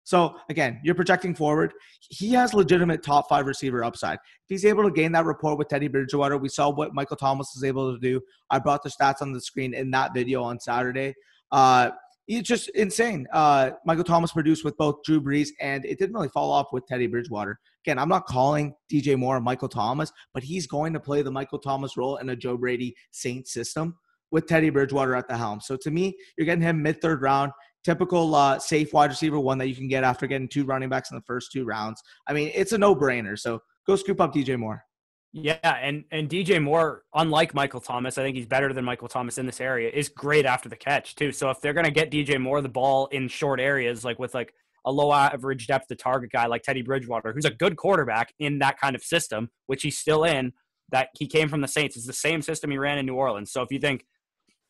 [0.04, 1.72] So again, you're projecting forward.
[2.08, 4.14] He has legitimate top five receiver upside.
[4.16, 7.52] If he's able to gain that rapport with Teddy Bridgewater, we saw what Michael Thomas
[7.54, 8.20] was able to do.
[8.50, 11.14] I brought the stats on the screen in that video on Saturday.
[11.52, 11.90] Uh,
[12.38, 13.26] it's just insane.
[13.32, 16.86] Uh, Michael Thomas produced with both Drew Brees, and it didn't really fall off with
[16.86, 17.58] Teddy Bridgewater.
[17.84, 21.58] Again, I'm not calling DJ Moore Michael Thomas, but he's going to play the Michael
[21.58, 23.96] Thomas role in a Joe Brady Saints system
[24.30, 25.60] with Teddy Bridgewater at the helm.
[25.60, 27.52] So to me, you're getting him mid third round
[27.84, 31.10] typical uh, safe wide receiver one that you can get after getting two running backs
[31.10, 32.02] in the first two rounds.
[32.28, 33.38] I mean, it's a no brainer.
[33.38, 34.84] So go scoop up DJ Moore.
[35.32, 39.38] Yeah, and and DJ Moore, unlike Michael Thomas, I think he's better than Michael Thomas
[39.38, 39.88] in this area.
[39.88, 41.30] Is great after the catch too.
[41.30, 44.52] So if they're gonna get DJ Moore the ball in short areas, like with like
[44.84, 48.58] a low average depth to target guy like Teddy Bridgewater, who's a good quarterback in
[48.58, 50.52] that kind of system, which he's still in,
[50.90, 51.96] that he came from the Saints.
[51.96, 53.52] It's the same system he ran in New Orleans.
[53.52, 54.04] So if you think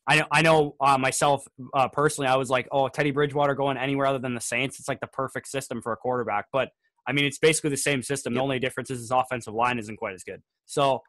[0.07, 3.77] I know, I know uh, myself uh, personally, I was like, oh, Teddy Bridgewater going
[3.77, 6.45] anywhere other than the Saints, it's like the perfect system for a quarterback.
[6.51, 6.69] But
[7.07, 8.33] I mean, it's basically the same system.
[8.33, 8.39] Yep.
[8.39, 10.41] The only difference is his offensive line isn't quite as good.
[10.65, 11.01] So,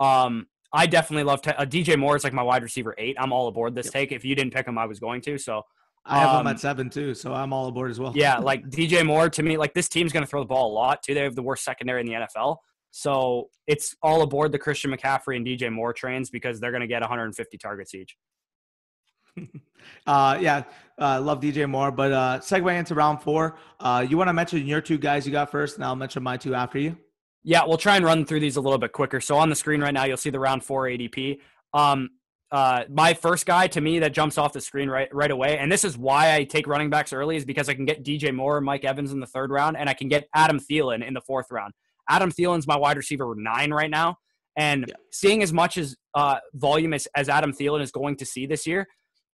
[0.00, 2.16] um, I definitely love te- uh, DJ Moore.
[2.16, 3.16] Is like my wide receiver eight.
[3.18, 3.92] I'm all aboard this yep.
[3.92, 4.12] take.
[4.12, 5.38] If you didn't pick him, I was going to.
[5.38, 5.62] So
[6.04, 7.14] I have um, him at seven too.
[7.14, 8.12] So I'm all aboard as well.
[8.14, 10.74] yeah, like DJ Moore to me, like this team's going to throw the ball a
[10.74, 11.14] lot too.
[11.14, 12.56] They have the worst secondary in the NFL.
[12.90, 16.86] So it's all aboard the Christian McCaffrey and DJ Moore trains because they're going to
[16.86, 18.16] get 150 targets each.
[20.06, 20.62] uh, yeah,
[20.98, 21.90] uh, love DJ Moore.
[21.90, 23.56] But uh, segue into round four.
[23.80, 26.36] Uh, you want to mention your two guys you got first, and I'll mention my
[26.36, 26.96] two after you.
[27.42, 29.20] Yeah, we'll try and run through these a little bit quicker.
[29.20, 31.40] So on the screen right now, you'll see the round four ADP.
[31.74, 32.10] Um,
[32.50, 35.70] uh, my first guy to me that jumps off the screen right right away, and
[35.70, 38.60] this is why I take running backs early, is because I can get DJ Moore,
[38.60, 41.50] Mike Evans in the third round, and I can get Adam Thielen in the fourth
[41.50, 41.74] round.
[42.08, 44.16] Adam Thielen's my wide receiver nine right now.
[44.56, 44.94] And yeah.
[45.10, 48.66] seeing as much as uh, volume as, as Adam Thielen is going to see this
[48.66, 48.86] year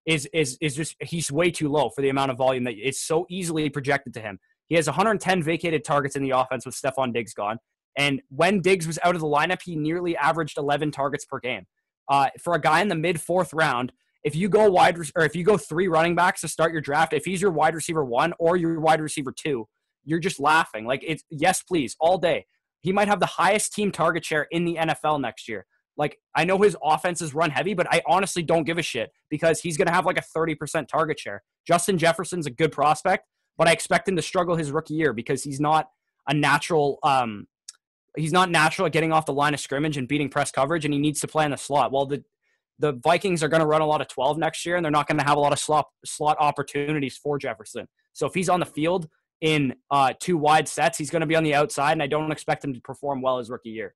[0.06, 3.00] is is is just he's way too low for the amount of volume that is
[3.00, 4.38] so easily projected to him.
[4.68, 7.58] He has 110 vacated targets in the offense with Stefon Diggs gone.
[7.96, 11.66] And when Diggs was out of the lineup, he nearly averaged 11 targets per game.
[12.08, 13.92] Uh, for a guy in the mid fourth round,
[14.24, 17.12] if you go wide or if you go three running backs to start your draft,
[17.12, 19.66] if he's your wide receiver one or your wide receiver two,
[20.04, 20.86] you're just laughing.
[20.86, 22.46] Like it's yes, please, all day.
[22.80, 25.66] He might have the highest team target share in the NFL next year.
[25.96, 29.10] Like I know his offense is run heavy, but I honestly don't give a shit
[29.28, 31.42] because he's going to have like a 30% target share.
[31.66, 33.26] Justin Jefferson's a good prospect,
[33.58, 35.88] but I expect him to struggle his rookie year because he's not
[36.28, 37.46] a natural um
[38.16, 40.92] he's not natural at getting off the line of scrimmage and beating press coverage and
[40.92, 41.92] he needs to play in the slot.
[41.92, 42.24] Well, the
[42.78, 45.06] the Vikings are going to run a lot of 12 next year and they're not
[45.06, 47.86] going to have a lot of slot slot opportunities for Jefferson.
[48.12, 49.08] So if he's on the field
[49.40, 52.32] in uh, two wide sets, he's going to be on the outside and I don't
[52.32, 53.94] expect him to perform well his rookie year.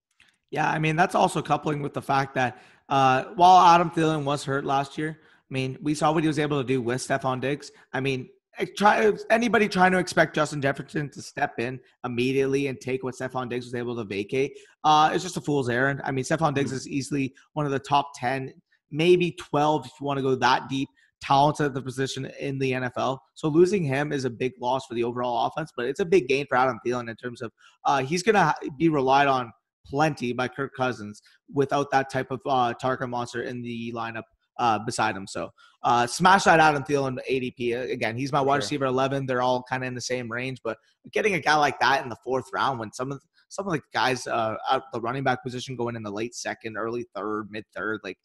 [0.54, 4.44] Yeah, I mean that's also coupling with the fact that uh, while Adam Thielen was
[4.44, 7.40] hurt last year, I mean we saw what he was able to do with Stefon
[7.40, 7.72] Diggs.
[7.92, 8.28] I mean,
[8.76, 13.48] try anybody trying to expect Justin Jefferson to step in immediately and take what Stefon
[13.48, 16.00] Diggs was able to vacate uh, it's just a fool's errand.
[16.04, 16.76] I mean, Stefon Diggs mm-hmm.
[16.76, 18.54] is easily one of the top ten,
[18.92, 20.88] maybe twelve if you want to go that deep
[21.20, 23.18] talented at the position in the NFL.
[23.34, 26.28] So losing him is a big loss for the overall offense, but it's a big
[26.28, 27.50] gain for Adam Thielen in terms of
[27.86, 29.50] uh, he's going to be relied on
[29.86, 34.22] plenty by Kirk Cousins without that type of uh, target monster in the lineup
[34.58, 35.26] uh, beside him.
[35.26, 35.50] So
[35.82, 37.90] uh, smash that Adam Thielen ADP.
[37.90, 39.26] Again, he's my wide receiver 11.
[39.26, 40.78] They're all kind of in the same range, but
[41.12, 43.72] getting a guy like that in the fourth round when some of the, some of
[43.72, 47.48] the guys uh, at the running back position going in the late second, early third,
[47.50, 48.18] mid third, like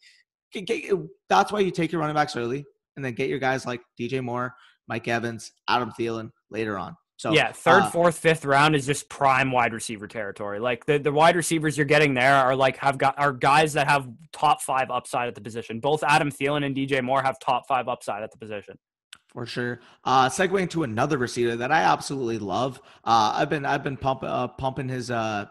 [0.52, 0.92] get, get,
[1.28, 2.64] that's why you take your running backs early
[2.96, 4.54] and then get your guys like DJ Moore,
[4.88, 6.96] Mike Evans, Adam Thielen later on.
[7.20, 10.58] So yeah, third, uh, fourth, fifth round is just prime wide receiver territory.
[10.58, 13.86] Like the, the wide receivers you're getting there are like have got are guys that
[13.88, 15.80] have top five upside at the position.
[15.80, 18.78] Both Adam Thielen and DJ Moore have top five upside at the position.
[19.34, 19.80] For sure.
[20.02, 22.80] Uh, segueing to another receiver that I absolutely love.
[23.04, 25.44] Uh, I've been I've been pump, uh, pumping his uh,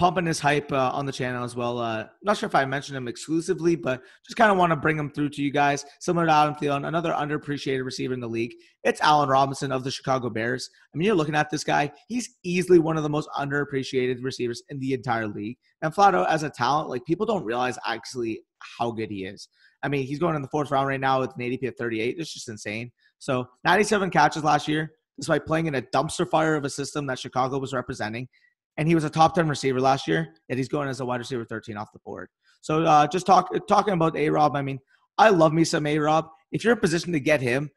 [0.00, 1.78] pumping his hype uh, on the channel as well.
[1.78, 4.98] Uh, not sure if I mentioned him exclusively, but just kind of want to bring
[4.98, 5.84] him through to you guys.
[6.00, 8.54] Similar to Adam Thielen, another underappreciated receiver in the league.
[8.82, 10.70] It's Allen Robinson of the Chicago Bears.
[10.94, 14.62] I mean, you're looking at this guy; he's easily one of the most underappreciated receivers
[14.70, 15.58] in the entire league.
[15.82, 18.40] And flat out, as a talent, like people don't realize actually
[18.78, 19.48] how good he is.
[19.82, 22.16] I mean, he's going in the fourth round right now with an ADP of 38.
[22.18, 22.90] It's just insane.
[23.18, 27.18] So 97 catches last year, despite playing in a dumpster fire of a system that
[27.18, 28.28] Chicago was representing.
[28.76, 31.18] And he was a top 10 receiver last year, and he's going as a wide
[31.18, 32.28] receiver 13 off the board.
[32.60, 34.78] So uh, just talk talking about A Rob, I mean,
[35.18, 36.28] I love me some A Rob.
[36.52, 37.70] If you're in a position to get him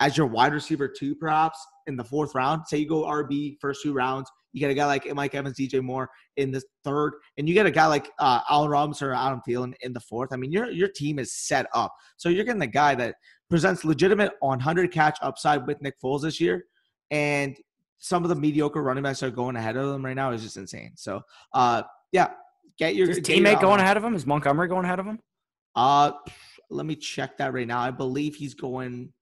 [0.00, 3.82] as your wide receiver two, perhaps in the fourth round, say you go RB first
[3.82, 7.48] two rounds, you get a guy like Mike Evans, DJ Moore in the third, and
[7.48, 10.30] you get a guy like uh, Allen Robinson or Adam Thielen in the fourth.
[10.32, 11.94] I mean, your your team is set up.
[12.16, 13.16] So you're getting the guy that
[13.48, 16.64] presents legitimate 100 catch upside with Nick Foles this year,
[17.10, 17.56] and
[18.00, 20.56] some of the mediocre running backs are going ahead of them right now is just
[20.56, 20.92] insane.
[20.96, 21.82] So, uh,
[22.12, 22.30] yeah,
[22.78, 24.14] get your get your, teammate going um, ahead of him?
[24.14, 25.20] Is Montgomery going ahead of him?
[25.76, 26.12] Uh,
[26.70, 27.78] let me check that right now.
[27.78, 29.12] I believe he's going.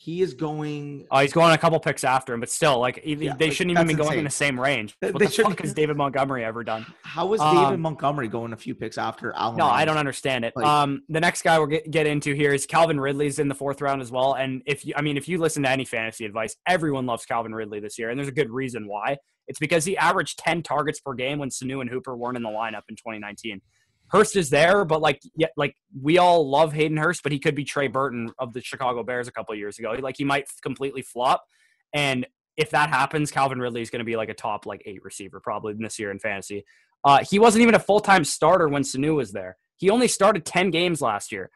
[0.00, 1.08] He is going.
[1.10, 3.54] Oh, he's going a couple picks after him, but still, like even, Yeah, they like,
[3.54, 4.96] shouldn't even be going in the same range.
[5.00, 6.86] What they the fuck has David Montgomery ever done?
[7.02, 9.56] How is Um, David Montgomery going a few picks after Allen?
[9.56, 10.52] No, I don't understand it.
[10.54, 13.56] Like- um, the next guy we'll get, get into here is Calvin Ridley's in the
[13.56, 14.34] fourth round as well.
[14.34, 17.52] And if you, I mean, if you listen to any fantasy advice, everyone loves Calvin
[17.52, 19.16] Ridley this year, and there's a good reason why.
[19.48, 22.50] It's because he averaged 10 targets per game when Sanu and Hooper weren't in the
[22.50, 23.60] lineup in 2019.
[24.10, 27.54] Hurst is there, but like, yeah, like we all love Hayden Hurst, but he could
[27.54, 29.94] be Trey Burton of the Chicago Bears a couple years ago.
[30.00, 31.44] Like he might completely flop,
[31.92, 35.02] and if that happens, Calvin Ridley is going to be like a top like eight
[35.04, 36.64] receiver probably this year in fantasy.
[37.04, 39.56] Uh, he wasn't even a full time starter when Sanu was there.
[39.76, 41.50] He only started 10 games last year.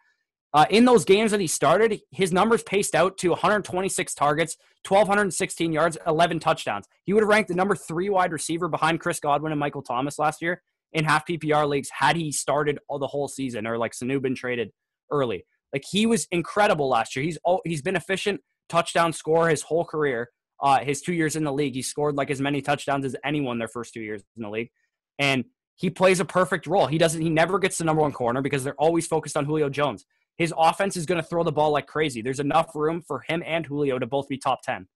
[0.54, 5.72] Uh, in those games that he started, his numbers paced out to 126 targets, 1,216
[5.72, 6.86] yards, 11 touchdowns.
[7.04, 10.18] He would have ranked the number three wide receiver behind Chris Godwin and Michael Thomas
[10.18, 10.62] last year
[10.92, 14.35] in half PPR leagues had he started all the whole season or like Sanu been
[14.35, 14.70] traded
[15.11, 15.44] early.
[15.72, 17.24] Like he was incredible last year.
[17.24, 20.31] He's he's been efficient touchdown scorer his whole career.
[20.61, 23.59] Uh, his two years in the league, he scored like as many touchdowns as anyone
[23.59, 24.70] their first two years in the league,
[25.18, 26.87] and he plays a perfect role.
[26.87, 27.20] He doesn't.
[27.20, 30.05] He never gets the number one corner because they're always focused on Julio Jones.
[30.37, 32.22] His offense is going to throw the ball like crazy.
[32.22, 34.87] There's enough room for him and Julio to both be top ten.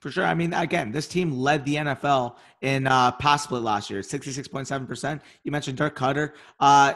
[0.00, 0.24] For sure.
[0.24, 5.20] I mean, again, this team led the NFL in uh, pass split last year, 66.7%.
[5.44, 6.32] You mentioned Dirk Koetter.
[6.58, 6.94] Uh,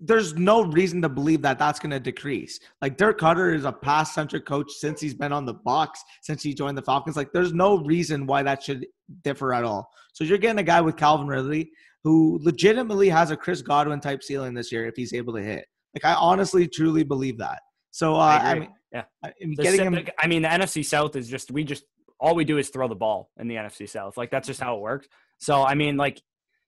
[0.00, 2.60] there's no reason to believe that that's going to decrease.
[2.80, 6.42] Like Dirk Koetter is a pass centric coach since he's been on the box, since
[6.42, 7.16] he joined the Falcons.
[7.16, 8.86] Like there's no reason why that should
[9.22, 9.88] differ at all.
[10.12, 11.70] So you're getting a guy with Calvin Ridley
[12.04, 15.66] who legitimately has a Chris Godwin type ceiling this year if he's able to hit.
[15.94, 17.60] Like I honestly, truly believe that.
[17.90, 19.04] So uh, I I, mean, Yeah.
[19.24, 20.06] I mean, The getting him.
[20.18, 21.84] I mean, the NFC South is just we just
[22.24, 24.16] all we do is throw the ball in the NFC South.
[24.16, 25.06] Like that's just how it works.
[25.36, 26.22] So I mean, like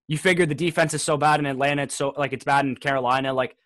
[0.07, 2.77] you figure the defense is so bad in Atlanta, it's so like it's bad in
[2.77, 3.33] Carolina.
[3.33, 3.57] Like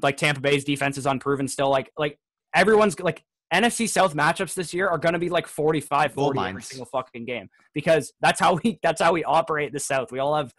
[0.00, 1.70] like Tampa Bay's defense is unproven still.
[1.70, 2.20] Like like
[2.54, 6.48] everyone's like NFC South matchups this year are going to be like 45 Gold 40
[6.50, 10.12] every single fucking game because that's how we that's how we operate the South.
[10.12, 10.54] We all have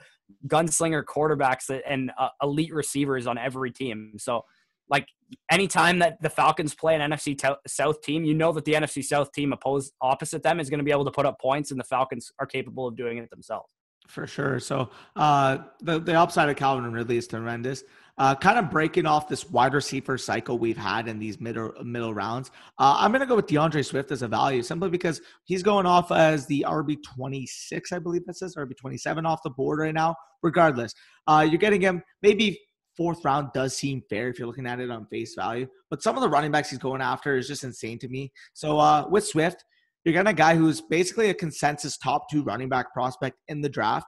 [0.47, 4.15] gunslinger quarterbacks and uh, elite receivers on every team.
[4.17, 4.43] So
[4.89, 5.07] like
[5.51, 9.31] anytime that the Falcons play an NFC South team, you know that the NFC South
[9.31, 11.85] team opposed opposite them is going to be able to put up points, and the
[11.85, 13.73] Falcons are capable of doing it themselves.
[14.07, 14.59] For sure.
[14.59, 17.83] So uh, the the upside of Calvin Ridley is tremendous.
[18.17, 22.13] Uh, kind of breaking off this wide receiver cycle we've had in these middle middle
[22.13, 22.49] rounds.
[22.79, 25.85] Uh, I'm going to go with D'Andre Swift as a value simply because he's going
[25.85, 29.93] off as the RB 26, I believe that says RB 27 off the board right
[29.93, 30.15] now.
[30.41, 30.93] Regardless,
[31.27, 32.59] uh, you're getting him maybe
[32.97, 36.15] fourth round does seem fair if you're looking at it on face value, but some
[36.15, 38.31] of the running backs he's going after is just insane to me.
[38.53, 39.63] So uh, with Swift,
[40.03, 43.69] you're getting a guy who's basically a consensus top two running back prospect in the
[43.69, 44.07] draft.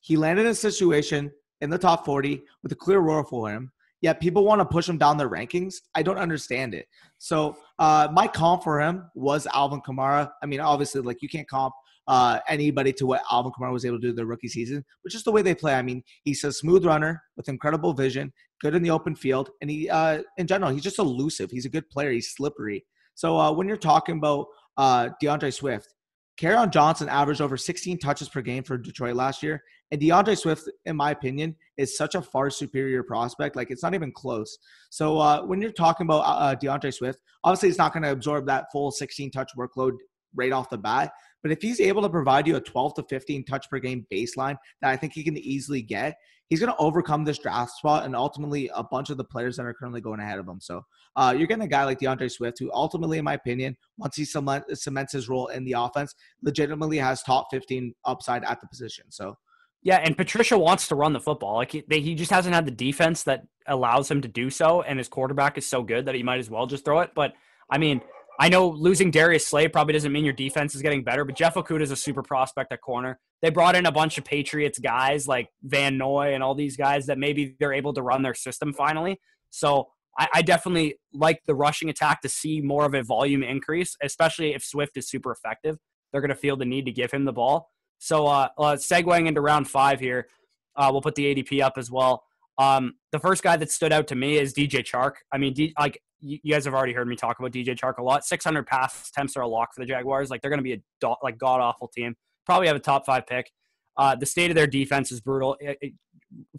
[0.00, 3.70] He landed in a situation in the top 40 with a clear role for him.
[4.00, 5.74] Yet people want to push him down their rankings.
[5.94, 6.86] I don't understand it.
[7.18, 10.30] So uh, my comp for him was Alvin Kamara.
[10.42, 11.74] I mean, obviously, like you can't comp
[12.08, 15.24] uh, anybody to what Alvin Kamara was able to do their rookie season, but just
[15.24, 15.74] the way they play.
[15.74, 19.70] I mean, he's a smooth runner with incredible vision, good in the open field, and
[19.70, 21.50] he, uh, in general, he's just elusive.
[21.50, 22.10] He's a good player.
[22.10, 22.84] He's slippery.
[23.14, 25.94] So uh, when you're talking about uh, D'Andre Swift,
[26.40, 29.62] Kerryon Johnson averaged over 16 touches per game for Detroit last year.
[29.90, 33.56] And D'Andre Swift, in my opinion, is such a far superior prospect.
[33.56, 34.56] Like, it's not even close.
[34.88, 38.46] So, uh, when you're talking about uh, D'Andre Swift, obviously, it's not going to absorb
[38.46, 39.92] that full 16 touch workload
[40.34, 41.12] right off the bat.
[41.42, 44.56] But if he's able to provide you a 12 to 15 touch per game baseline
[44.80, 46.16] that I think he can easily get,
[46.50, 49.64] he's going to overcome this draft spot and ultimately a bunch of the players that
[49.64, 50.60] are currently going ahead of him.
[50.60, 50.82] So
[51.16, 54.24] uh, you're getting a guy like D'Andre Swift, who ultimately, in my opinion, once he
[54.24, 59.04] cements his role in the offense, legitimately has top 15 upside at the position.
[59.08, 59.36] So
[59.82, 61.54] Yeah, and Patricia wants to run the football.
[61.54, 64.98] Like he, he just hasn't had the defense that allows him to do so, and
[64.98, 67.12] his quarterback is so good that he might as well just throw it.
[67.14, 67.32] But
[67.70, 68.00] I mean,
[68.40, 71.56] I know losing Darius Slay probably doesn't mean your defense is getting better, but Jeff
[71.56, 73.20] Okudah is a super prospect at corner.
[73.42, 77.04] They brought in a bunch of Patriots guys like Van Noy and all these guys
[77.06, 79.20] that maybe they're able to run their system finally.
[79.50, 83.94] So I, I definitely like the rushing attack to see more of a volume increase,
[84.02, 85.76] especially if Swift is super effective.
[86.10, 87.68] They're going to feel the need to give him the ball.
[87.98, 90.28] So, uh, uh, segueing into round five here,
[90.76, 92.24] uh, we'll put the ADP up as well.
[92.56, 95.16] Um, the first guy that stood out to me is DJ Chark.
[95.30, 98.02] I mean, D- like you, guys have already heard me talk about DJ Chark a
[98.02, 98.24] lot.
[98.24, 100.30] 600 pass attempts are a lock for the Jaguars.
[100.30, 102.14] Like they're going to be a do- like god awful team.
[102.46, 103.50] Probably have a top five pick.
[103.96, 105.56] Uh, the state of their defense is brutal.
[105.60, 105.92] It, it,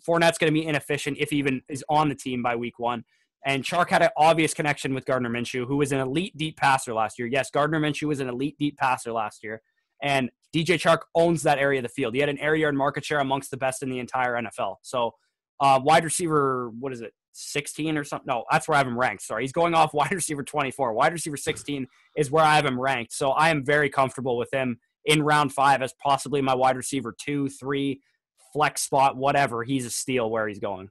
[0.08, 3.04] Fournette's going to be inefficient if he even is on the team by week one.
[3.45, 6.93] And Chark had an obvious connection with Gardner Minshew, who was an elite deep passer
[6.93, 7.28] last year.
[7.28, 9.62] Yes, Gardner Minshew was an elite deep passer last year.
[10.04, 12.13] And DJ Chark owns that area of the field.
[12.13, 14.78] He had an air yard market share amongst the best in the entire NFL.
[14.84, 15.15] So,
[15.60, 18.27] uh, wide receiver, what is it, 16 or something?
[18.27, 19.23] No, that's where I have him ranked.
[19.23, 19.43] Sorry.
[19.43, 20.93] He's going off wide receiver 24.
[20.93, 23.13] Wide receiver 16 is where I have him ranked.
[23.13, 27.15] So, I am very comfortable with him in round five as possibly my wide receiver
[27.19, 28.01] two, three,
[28.53, 29.63] flex spot, whatever.
[29.63, 30.89] He's a steal where he's going.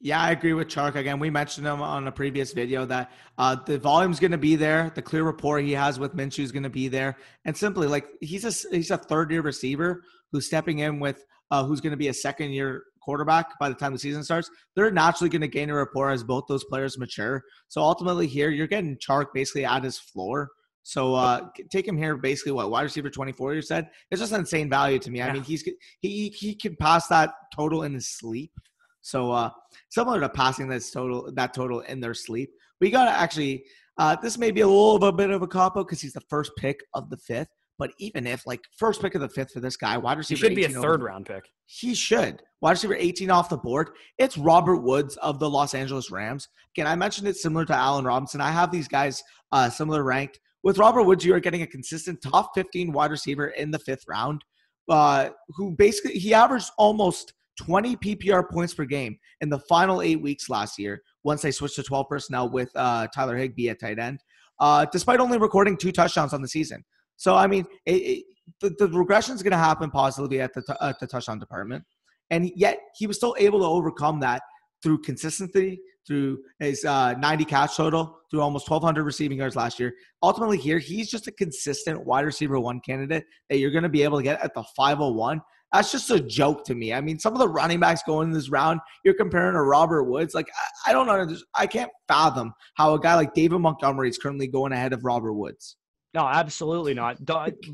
[0.00, 0.94] Yeah, I agree with Chark.
[0.94, 4.54] Again, we mentioned him on a previous video that uh, the volume's going to be
[4.54, 4.92] there.
[4.94, 8.06] The clear rapport he has with Minshew is going to be there, and simply like
[8.20, 11.96] he's a he's a third year receiver who's stepping in with uh, who's going to
[11.96, 14.50] be a second year quarterback by the time the season starts.
[14.76, 17.42] They're naturally going to gain a rapport as both those players mature.
[17.68, 20.50] So ultimately, here you're getting Chark basically at his floor.
[20.82, 23.54] So uh, take him here, basically what wide receiver 24.
[23.54, 25.22] You said it's just insane value to me.
[25.22, 25.66] I mean, he's
[26.00, 28.52] he he can pass that total in his sleep.
[29.00, 29.50] So uh,
[29.88, 32.50] similar to passing this total that total in their sleep.
[32.78, 33.64] We got to actually.
[33.96, 36.12] Uh, this may be a little of a bit of a cop out because he's
[36.12, 37.48] the first pick of the fifth.
[37.78, 40.42] But even if like first pick of the fifth for this guy, wide receiver, he
[40.42, 41.48] should be a third over, round pick.
[41.66, 42.42] He should.
[42.60, 43.90] Wide receiver 18 off the board.
[44.18, 46.48] It's Robert Woods of the Los Angeles Rams.
[46.74, 48.40] Again, I mentioned it similar to Allen Robinson.
[48.40, 50.40] I have these guys uh, similar ranked.
[50.64, 54.04] With Robert Woods, you are getting a consistent top 15 wide receiver in the fifth
[54.08, 54.44] round,
[54.88, 60.20] uh, who basically he averaged almost 20 PPR points per game in the final eight
[60.20, 63.98] weeks last year once they switched to 12 personnel with uh, Tyler Higbee at tight
[63.98, 64.20] end,
[64.60, 66.84] uh, despite only recording two touchdowns on the season.
[67.18, 68.24] So, I mean, it, it,
[68.60, 71.84] the, the regression is going to happen positively at the, t- at the touchdown department.
[72.30, 74.42] And yet he was still able to overcome that
[74.82, 79.92] through consistency, through his uh, 90 catch total, through almost 1,200 receiving yards last year.
[80.22, 84.02] Ultimately, here, he's just a consistent wide receiver one candidate that you're going to be
[84.02, 86.94] able to get at the 501 that's just a joke to me.
[86.94, 90.04] I mean, some of the running backs going in this round, you're comparing to Robert
[90.04, 90.34] Woods.
[90.34, 90.48] Like,
[90.86, 91.36] I, I don't know.
[91.54, 95.34] I can't fathom how a guy like David Montgomery is currently going ahead of Robert
[95.34, 95.76] Woods.
[96.18, 97.16] No, absolutely not.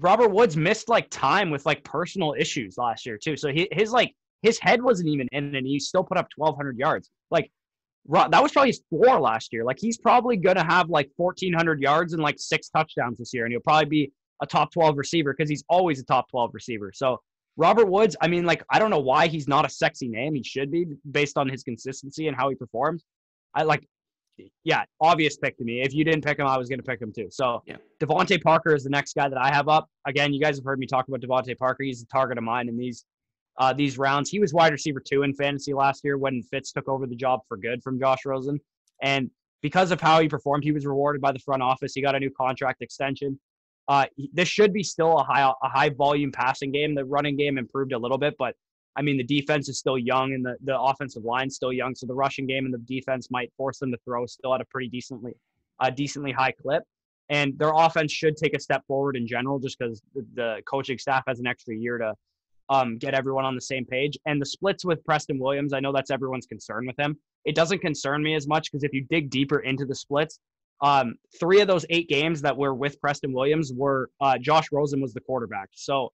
[0.00, 3.38] Robert Woods missed like time with like personal issues last year too.
[3.38, 6.76] So he, his like his head wasn't even in, and he still put up 1,200
[6.76, 7.08] yards.
[7.30, 7.50] Like
[8.10, 9.64] that was probably his floor last year.
[9.64, 13.52] Like he's probably gonna have like 1,400 yards and like six touchdowns this year, and
[13.52, 16.92] he'll probably be a top 12 receiver because he's always a top 12 receiver.
[16.92, 17.22] So
[17.56, 20.34] Robert Woods, I mean, like, I don't know why he's not a sexy name.
[20.34, 23.04] He should be based on his consistency and how he performs.
[23.54, 23.88] I like,
[24.64, 25.82] yeah, obvious pick to me.
[25.82, 27.28] If you didn't pick him, I was going to pick him too.
[27.30, 27.76] So, yeah.
[28.00, 29.88] DeVante Parker is the next guy that I have up.
[30.06, 31.84] Again, you guys have heard me talk about DeVante Parker.
[31.84, 33.04] He's a target of mine in these
[33.58, 34.30] uh, these rounds.
[34.30, 37.40] He was wide receiver two in fantasy last year when Fitz took over the job
[37.46, 38.60] for good from Josh Rosen.
[39.02, 39.30] And
[39.62, 41.94] because of how he performed, he was rewarded by the front office.
[41.94, 43.38] He got a new contract extension.
[43.86, 46.94] Uh, this should be still a high a high volume passing game.
[46.94, 48.56] The running game improved a little bit, but
[48.96, 52.06] I mean the defense is still young and the the offensive line still young, so
[52.06, 54.88] the rushing game and the defense might force them to throw still at a pretty
[54.88, 55.34] decently
[55.80, 56.82] a decently high clip.
[57.30, 60.98] And their offense should take a step forward in general, just because the, the coaching
[60.98, 62.14] staff has an extra year to
[62.68, 64.18] um, get everyone on the same page.
[64.26, 67.16] And the splits with Preston Williams, I know that's everyone's concern with him.
[67.44, 70.38] It doesn't concern me as much because if you dig deeper into the splits,
[70.82, 75.00] um, three of those eight games that were with Preston Williams were uh, Josh Rosen
[75.00, 75.70] was the quarterback.
[75.72, 76.12] So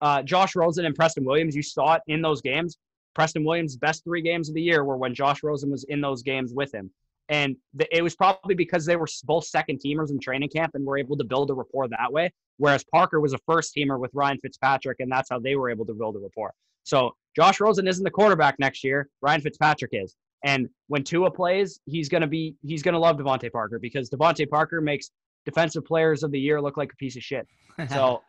[0.00, 2.78] uh, Josh Rosen and Preston Williams, you saw it in those games.
[3.14, 6.22] Preston Williams' best three games of the year were when Josh Rosen was in those
[6.22, 6.90] games with him.
[7.28, 10.84] And the, it was probably because they were both second teamers in training camp and
[10.84, 12.32] were able to build a rapport that way.
[12.56, 15.84] Whereas Parker was a first teamer with Ryan Fitzpatrick, and that's how they were able
[15.86, 16.54] to build a rapport.
[16.84, 19.08] So Josh Rosen isn't the quarterback next year.
[19.20, 20.16] Ryan Fitzpatrick is.
[20.44, 24.80] And when Tua plays, he's gonna be he's gonna love DeVante Parker because DeVante Parker
[24.80, 25.10] makes
[25.44, 27.46] defensive players of the year look like a piece of shit.
[27.90, 28.22] So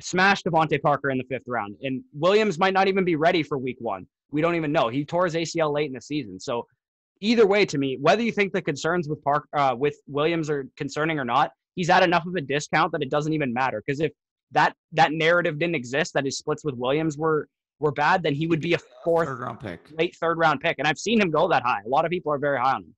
[0.00, 1.76] smash DeVante Parker in the fifth round.
[1.82, 4.06] And Williams might not even be ready for week one.
[4.30, 4.88] We don't even know.
[4.88, 6.38] He tore his ACL late in the season.
[6.40, 6.66] So
[7.20, 10.66] either way, to me, whether you think the concerns with Park uh, with Williams are
[10.76, 13.82] concerning or not, he's at enough of a discount that it doesn't even matter.
[13.86, 14.12] Because if
[14.52, 18.46] that that narrative didn't exist, that his splits with Williams were were bad, then he
[18.46, 19.80] would be a fourth, Third round pick.
[19.98, 20.78] late third round pick.
[20.78, 21.80] And I've seen him go that high.
[21.84, 22.94] A lot of people are very high on him.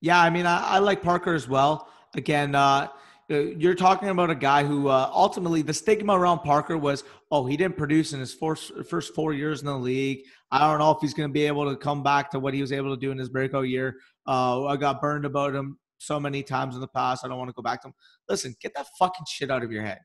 [0.00, 1.88] Yeah, I mean, I, I like Parker as well.
[2.16, 2.88] Again, uh,
[3.28, 7.56] you're talking about a guy who uh, ultimately the stigma around Parker was, oh, he
[7.56, 10.20] didn't produce in his first first four years in the league.
[10.50, 12.62] I don't know if he's going to be able to come back to what he
[12.62, 13.96] was able to do in his breakout year.
[14.26, 17.24] Uh, I got burned about him so many times in the past.
[17.24, 17.94] I don't want to go back to him.
[18.28, 19.98] Listen, get that fucking shit out of your head.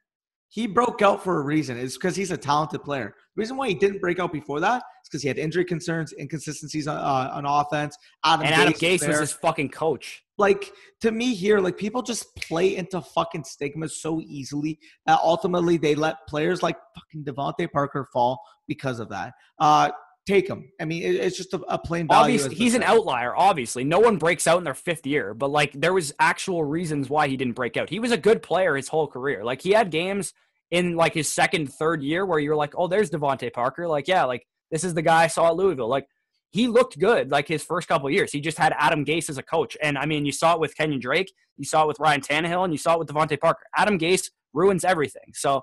[0.49, 1.78] He broke out for a reason.
[1.78, 3.15] It's because he's a talented player.
[3.36, 6.13] The reason why he didn't break out before that is because he had injury concerns,
[6.19, 7.97] inconsistencies on, uh, on offense.
[8.24, 10.22] Adam And Adam Gase Gase was his fucking coach.
[10.38, 10.71] Like
[11.01, 15.95] to me here, like people just play into fucking stigmas so easily that ultimately they
[15.95, 19.34] let players like fucking DeVante Parker fall because of that.
[19.59, 19.91] Uh
[20.25, 20.71] take him.
[20.79, 22.07] I mean, it, it's just a, a plain.
[22.09, 23.36] Obviously, he's an outlier.
[23.36, 27.09] Obviously, no one breaks out in their fifth year, but like there was actual reasons
[27.09, 27.89] why he didn't break out.
[27.89, 29.43] He was a good player his whole career.
[29.43, 30.34] Like he had games
[30.71, 33.88] in like his second, third year where you're like, oh, there's DeVante Parker.
[33.88, 35.89] Like, yeah, like this is the guy I saw at Louisville.
[35.89, 36.07] Like
[36.54, 38.32] he looked good like his first couple years.
[38.32, 40.74] He just had Adam Gase as a coach, and I mean, you saw it with
[40.78, 43.64] Kenyan Drake, you saw it with Ryan Tannehill, and you saw it with DeVante Parker.
[43.76, 45.34] Adam Gase ruins everything.
[45.34, 45.62] So.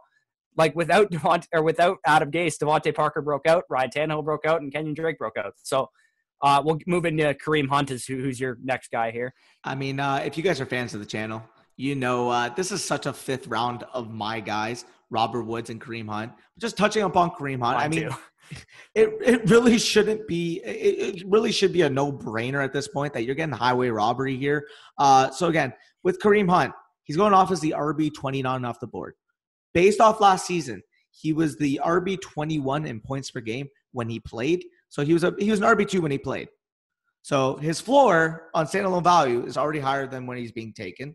[0.57, 4.61] Like without Devont or without Adam Gase, DeVante Parker broke out, Ryan Tannehill broke out,
[4.61, 5.55] and Kenyan Drake broke out.
[5.63, 5.89] So
[6.43, 9.33] uh, we'll move into Kareem Hunt, is who, who's your next guy here.
[9.63, 11.41] I mean, uh, if you guys are fans of the channel,
[11.77, 15.81] you know uh, this is such a fifth round of my guys, Robert Woods and
[15.81, 16.33] Kareem Hunt.
[16.59, 18.17] Just touching upon Kareem Hunt, I mean, too.
[18.95, 23.13] It, it really shouldn't be it, it really should be a no-brainer at this point
[23.15, 24.67] that you're getting highway robbery here.
[24.99, 25.73] Uh, so again
[26.03, 26.73] with kareem hunt
[27.05, 29.15] he's going off as the rb 29 off the board.
[29.75, 34.21] Based off last season he was the rb 21 in points per game when he
[34.21, 34.65] played.
[34.89, 36.49] So he was a he was an rb2 when he played.
[37.23, 41.15] So his floor on standalone value is already higher than when he's being taken.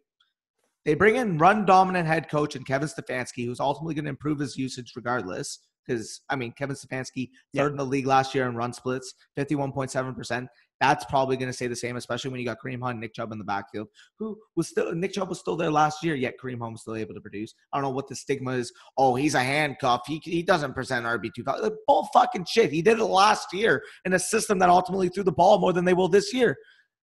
[0.85, 4.39] They bring in run dominant head coach and Kevin Stefanski, who's ultimately going to improve
[4.39, 5.59] his usage regardless.
[5.85, 9.71] Because I mean, Kevin Stefanski third in the league last year in run splits, fifty-one
[9.71, 10.47] point seven percent.
[10.81, 13.13] That's probably going to stay the same, especially when you got Kareem Hunt, and Nick
[13.13, 13.87] Chubb in the backfield,
[14.19, 16.95] who was still Nick Chubb was still there last year, yet Kareem Hunt was still
[16.95, 17.53] able to produce.
[17.71, 18.73] I don't know what the stigma is.
[18.97, 20.01] Oh, he's a handcuff.
[20.07, 21.43] He he doesn't present RB two.
[21.43, 22.71] Like, bull fucking shit.
[22.71, 25.85] He did it last year in a system that ultimately threw the ball more than
[25.85, 26.57] they will this year.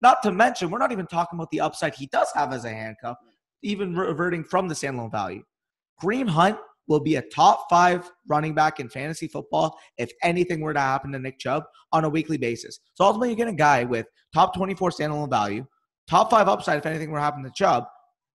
[0.02, 2.70] Not to mention, we're not even talking about the upside he does have as a
[2.70, 3.18] handcuff
[3.62, 5.44] even reverting from the standalone value.
[6.02, 6.58] Kareem Hunt
[6.90, 11.12] will be a top five running back in fantasy football if anything were to happen
[11.12, 11.64] to Nick Chubb
[11.94, 12.80] on a weekly basis.
[12.96, 15.66] So ultimately, you get a guy with top 24 standalone value,
[16.10, 17.86] top five upside if anything were to happen to Chubb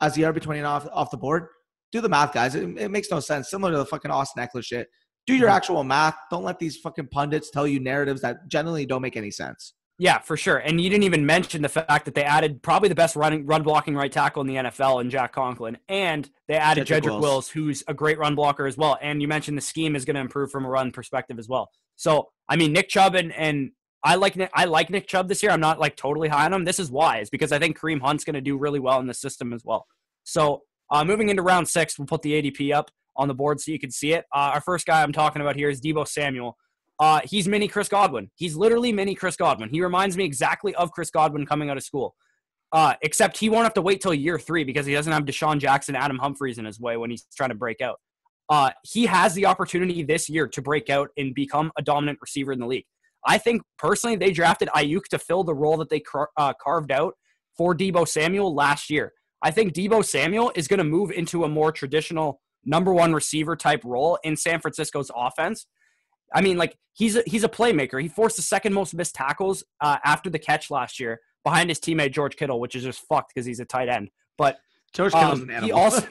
[0.02, 1.48] as the RB 29 off, off the board.
[1.92, 2.56] Do the math, guys.
[2.56, 3.50] It, it makes no sense.
[3.50, 4.88] Similar to the fucking Austin Ekeler shit.
[5.26, 5.56] Do your mm-hmm.
[5.56, 6.16] actual math.
[6.30, 9.74] Don't let these fucking pundits tell you narratives that generally don't make any sense.
[10.00, 10.58] Yeah, for sure.
[10.58, 13.62] And you didn't even mention the fact that they added probably the best running run
[13.62, 17.22] blocking right tackle in the NFL in Jack Conklin, and they added Jedrick Wills.
[17.22, 17.50] Wills.
[17.50, 18.98] who's a great run blocker as well.
[19.02, 21.70] And you mentioned the scheme is going to improve from a run perspective as well.
[21.96, 23.72] So I mean, Nick Chubb and and
[24.04, 25.52] I like Nick, I like Nick Chubb this year.
[25.52, 26.66] I'm not like totally high on him.
[26.66, 29.08] This is why is because I think Kareem Hunt's going to do really well in
[29.08, 29.86] the system as well.
[30.24, 33.72] So uh, moving into round six, we'll put the ADP up on the board so
[33.72, 34.26] you can see it.
[34.34, 36.58] Uh, our first guy I'm talking about here is Deebo Samuel.
[37.04, 38.32] Uh, he's mini Chris Godwin.
[38.36, 39.68] He's literally mini Chris Godwin.
[39.68, 42.16] He reminds me exactly of Chris Godwin coming out of school.
[42.72, 45.60] Uh, except he won't have to wait till year three because he doesn't have DeSean
[45.60, 48.00] Jackson, Adam Humphries in his way when he's trying to break out.
[48.48, 52.54] Uh, he has the opportunity this year to break out and become a dominant receiver
[52.54, 52.86] in the league.
[53.28, 56.94] I think personally they drafted Aiyuk to fill the role that they car- uh, carved
[56.94, 57.16] out
[57.58, 59.12] for Deebo Samuel last year.
[59.42, 63.58] I think Deebo Samuel is going to move into a more traditional number one receiver
[63.58, 65.68] type role in San Francisco's offense.
[66.34, 68.02] I mean, like he's a, he's a playmaker.
[68.02, 71.80] He forced the second most missed tackles uh, after the catch last year behind his
[71.80, 74.10] teammate George Kittle, which is just fucked because he's a tight end.
[74.38, 74.58] But
[74.94, 76.08] George Kittle's um, an he also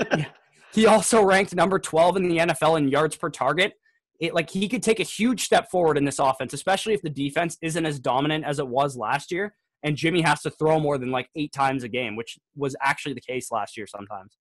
[0.73, 3.75] he also ranked number 12 in the NFL in yards per target.
[4.20, 7.11] It, like he could take a huge step forward in this offense, especially if the
[7.11, 10.97] defense isn't as dominant as it was last year, and Jimmy has to throw more
[10.97, 14.37] than like eight times a game, which was actually the case last year sometimes.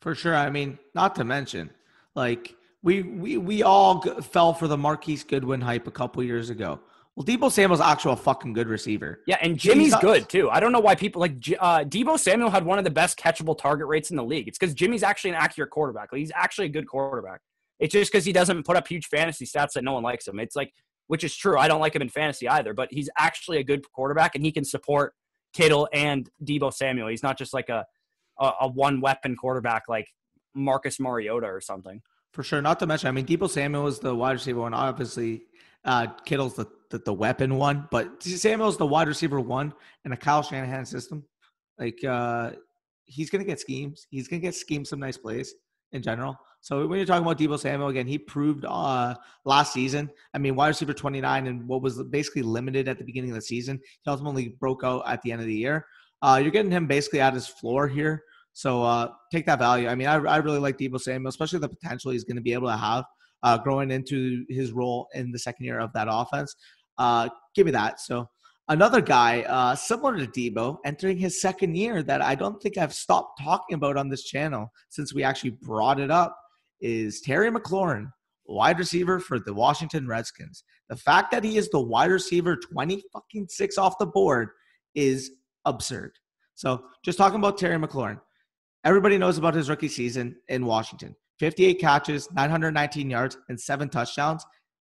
[0.00, 0.34] For sure.
[0.34, 1.70] I mean, not to mention,
[2.16, 6.50] like we we we all g- fell for the Marquise Goodwin hype a couple years
[6.50, 6.80] ago.
[7.14, 9.20] Well, Deebo Samuel's actually a fucking good receiver.
[9.26, 10.00] Yeah, and Jimmy's Jesus.
[10.00, 10.48] good too.
[10.50, 13.56] I don't know why people like uh, Deebo Samuel had one of the best catchable
[13.56, 14.48] target rates in the league.
[14.48, 16.10] It's because Jimmy's actually an accurate quarterback.
[16.10, 17.40] Like, he's actually a good quarterback.
[17.78, 20.38] It's just because he doesn't put up huge fantasy stats that no one likes him.
[20.38, 20.72] It's like,
[21.08, 21.58] which is true.
[21.58, 24.52] I don't like him in fantasy either, but he's actually a good quarterback and he
[24.52, 25.12] can support
[25.52, 27.08] Kittle and Deebo Samuel.
[27.08, 27.84] He's not just like a
[28.40, 30.08] a, a one weapon quarterback like
[30.54, 32.02] Marcus Mariota or something.
[32.32, 32.62] For sure.
[32.62, 34.72] Not to mention, I mean, Deebo Samuel is the wide receiver one.
[34.72, 35.42] Obviously,
[35.84, 39.74] uh, Kittle's the, the the weapon one, but Samuel's the wide receiver one
[40.04, 41.24] in a Kyle Shanahan system.
[41.78, 42.52] Like uh,
[43.04, 44.06] he's gonna get schemes.
[44.10, 45.54] He's gonna get schemes some nice plays
[45.92, 46.38] in general.
[46.60, 49.14] So when you're talking about Deebo Samuel again, he proved uh,
[49.44, 50.08] last season.
[50.32, 53.42] I mean, wide receiver 29 and what was basically limited at the beginning of the
[53.42, 53.80] season.
[54.02, 55.86] He ultimately broke out at the end of the year.
[56.22, 58.22] Uh, you're getting him basically at his floor here.
[58.52, 59.88] So uh, take that value.
[59.88, 62.52] I mean, I, I really like Deebo Samuel, especially the potential he's going to be
[62.52, 63.04] able to have
[63.42, 66.54] uh, growing into his role in the second year of that offense.
[66.98, 68.00] Uh, give me that.
[68.00, 68.28] So
[68.68, 72.94] another guy uh, similar to Deebo entering his second year that I don't think I've
[72.94, 76.36] stopped talking about on this channel since we actually brought it up
[76.80, 78.10] is Terry McLaurin,
[78.46, 80.64] wide receiver for the Washington Redskins.
[80.88, 84.50] The fact that he is the wide receiver 20 fucking six off the board
[84.94, 85.30] is
[85.64, 86.12] absurd.
[86.54, 88.20] So just talking about Terry McLaurin,
[88.84, 91.14] everybody knows about his rookie season in Washington.
[91.38, 94.44] 58 catches, 919 yards, and seven touchdowns.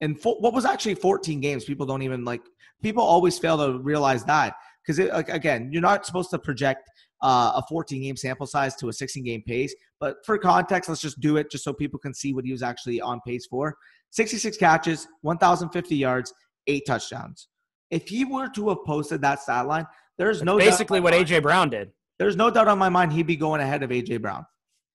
[0.01, 1.65] And fo- what was actually 14 games.
[1.65, 2.43] People don't even like.
[2.83, 4.55] People always fail to realize that
[4.87, 6.89] because like again, you're not supposed to project
[7.23, 9.75] uh, a 14 game sample size to a 16 game pace.
[9.99, 12.63] But for context, let's just do it just so people can see what he was
[12.63, 13.75] actually on pace for.
[14.11, 16.33] 66 catches, 1,050 yards,
[16.67, 17.49] eight touchdowns.
[17.91, 19.87] If he were to have posted that stat line,
[20.19, 21.91] there's no basically what AJ Brown did.
[22.19, 24.45] There's no doubt on my mind he'd be going ahead of AJ Brown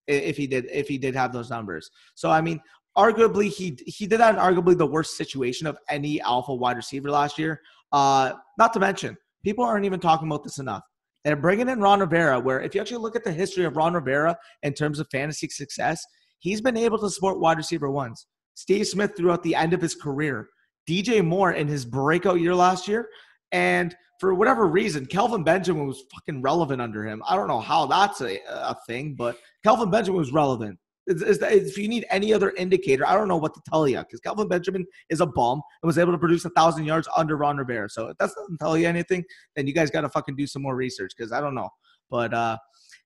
[0.07, 1.89] if he did if he did have those numbers.
[2.15, 2.59] So I mean,
[2.97, 7.09] arguably he he did that in arguably the worst situation of any alpha wide receiver
[7.11, 7.61] last year.
[7.91, 10.83] Uh, not to mention, people aren't even talking about this enough.
[11.23, 13.93] They're bringing in Ron Rivera, where if you actually look at the history of Ron
[13.93, 16.03] Rivera in terms of fantasy success,
[16.39, 18.25] he's been able to support wide receiver ones.
[18.55, 20.49] Steve Smith throughout the end of his career,
[20.89, 23.07] DJ Moore in his breakout year last year,
[23.51, 27.23] and for whatever reason, Kelvin Benjamin was fucking relevant under him.
[27.27, 30.77] I don't know how that's a, a thing, but Kelvin Benjamin was relevant.
[31.07, 34.47] If you need any other indicator, I don't know what to tell you because Kelvin
[34.47, 37.89] Benjamin is a bum and was able to produce a thousand yards under Ron Rivera.
[37.89, 39.23] So if that doesn't tell you anything,
[39.55, 41.69] then you guys got to fucking do some more research because I don't know.
[42.11, 42.57] But uh,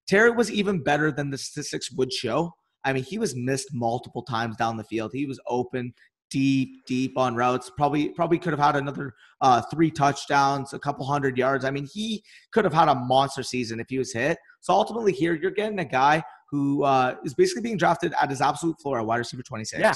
[0.08, 2.54] Terry was even better than the statistics would show.
[2.84, 5.12] I mean, he was missed multiple times down the field.
[5.14, 5.94] He was open
[6.30, 7.72] deep, deep on routes.
[7.76, 11.66] Probably, probably could have had another uh, three touchdowns, a couple hundred yards.
[11.66, 14.38] I mean, he could have had a monster season if he was hit.
[14.62, 18.42] So ultimately, here you're getting a guy who uh, is basically being drafted at his
[18.42, 19.80] absolute floor at wide receiver 26.
[19.80, 19.94] Yeah.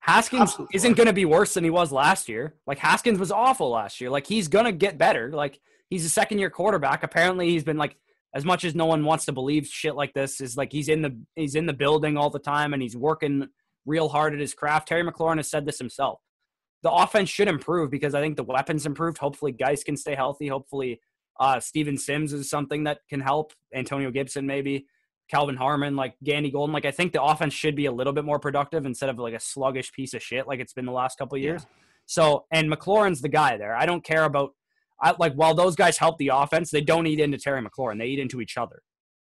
[0.00, 2.56] Haskins isn't going to be worse than he was last year.
[2.66, 4.10] Like Haskins was awful last year.
[4.10, 5.30] Like he's going to get better.
[5.32, 5.58] Like
[5.88, 7.02] he's a second year quarterback.
[7.02, 7.96] Apparently he's been like
[8.34, 11.00] as much as no one wants to believe shit like this is like he's in
[11.00, 13.48] the he's in the building all the time and he's working
[13.86, 14.88] real hard at his craft.
[14.88, 16.20] Terry McLaurin has said this himself.
[16.82, 19.18] The offense should improve because I think the weapons improved.
[19.18, 20.48] Hopefully Guice can stay healthy.
[20.48, 21.00] Hopefully
[21.40, 23.52] uh, Steven Sims is something that can help.
[23.74, 24.86] Antonio Gibson maybe.
[25.30, 26.74] Kelvin Harmon, like Gandy Golden.
[26.74, 29.34] Like I think the offense should be a little bit more productive instead of like
[29.34, 31.62] a sluggish piece of shit like it's been the last couple years.
[31.62, 31.84] Yeah.
[32.06, 33.74] So and McLaurin's the guy there.
[33.74, 34.50] I don't care about
[35.00, 37.98] I like while those guys help the offense, they don't eat into Terry McLaurin.
[37.98, 38.82] They eat into each other.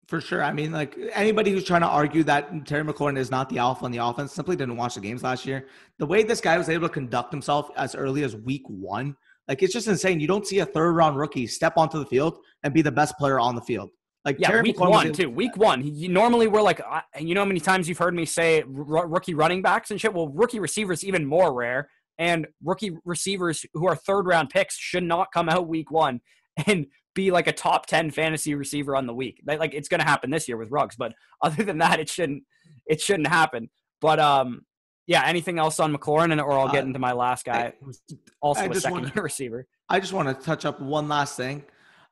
[0.08, 0.42] For sure.
[0.42, 3.84] I mean, like anybody who's trying to argue that Terry McLaurin is not the alpha
[3.84, 5.66] on the offense simply didn't watch the games last year.
[5.98, 9.14] The way this guy was able to conduct himself as early as week one,
[9.48, 10.18] like it's just insane.
[10.18, 13.18] You don't see a third round rookie step onto the field and be the best
[13.18, 13.90] player on the field.
[14.24, 15.28] Like yeah, Terry week McLaurin one too.
[15.28, 18.24] Week one, you, normally we're like, uh, you know how many times you've heard me
[18.24, 20.14] say r- rookie running backs and shit.
[20.14, 25.04] Well, rookie receivers even more rare, and rookie receivers who are third round picks should
[25.04, 26.22] not come out week one
[26.66, 26.86] and
[27.18, 29.42] be like a top ten fantasy receiver on the week.
[29.44, 31.12] Like it's going to happen this year with Ruggs, but
[31.42, 32.44] other than that, it shouldn't.
[32.86, 33.68] It shouldn't happen.
[34.00, 34.62] But um,
[35.06, 35.24] yeah.
[35.26, 38.00] Anything else on McLaurin, and or I'll get uh, into my last guy, who's
[38.40, 39.66] also I a second year receiver.
[39.88, 41.64] I just want to touch up one last thing.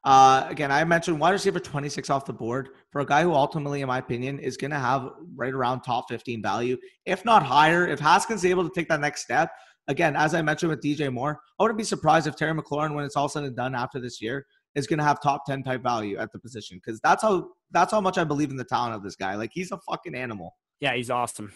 [0.03, 3.81] Uh, again, I mentioned wide receiver 26 off the board for a guy who ultimately,
[3.81, 6.77] in my opinion, is going to have right around top 15 value,
[7.07, 7.87] if not higher.
[7.89, 9.51] If Haskins is able to take that next step,
[9.89, 13.05] again, as I mentioned with DJ Moore, I wouldn't be surprised if Terry McLaurin, when
[13.05, 14.47] it's all said and done after this year,
[14.77, 17.91] is going to have top 10 type value at the position because that's how that's
[17.91, 19.35] how much I believe in the talent of this guy.
[19.35, 20.55] Like he's a fucking animal.
[20.79, 21.53] Yeah, he's awesome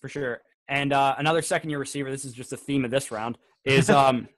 [0.00, 0.40] for sure.
[0.68, 2.10] And uh, another second year receiver.
[2.10, 3.38] This is just the theme of this round.
[3.64, 4.28] Is um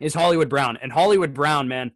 [0.00, 1.92] is Hollywood Brown and Hollywood Brown, man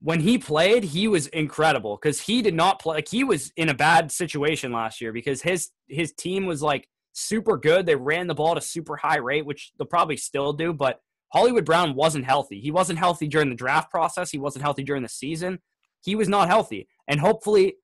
[0.00, 3.68] when he played, he was incredible because he did not play like he was in
[3.68, 7.84] a bad situation last year because his his team was like super good.
[7.84, 11.00] They ran the ball at a super high rate, which they'll probably still do, but
[11.32, 12.60] Hollywood Brown wasn't healthy.
[12.60, 14.30] He wasn't healthy during the draft process.
[14.30, 15.58] He wasn't healthy during the season.
[16.02, 16.88] He was not healthy.
[17.06, 17.74] And hopefully,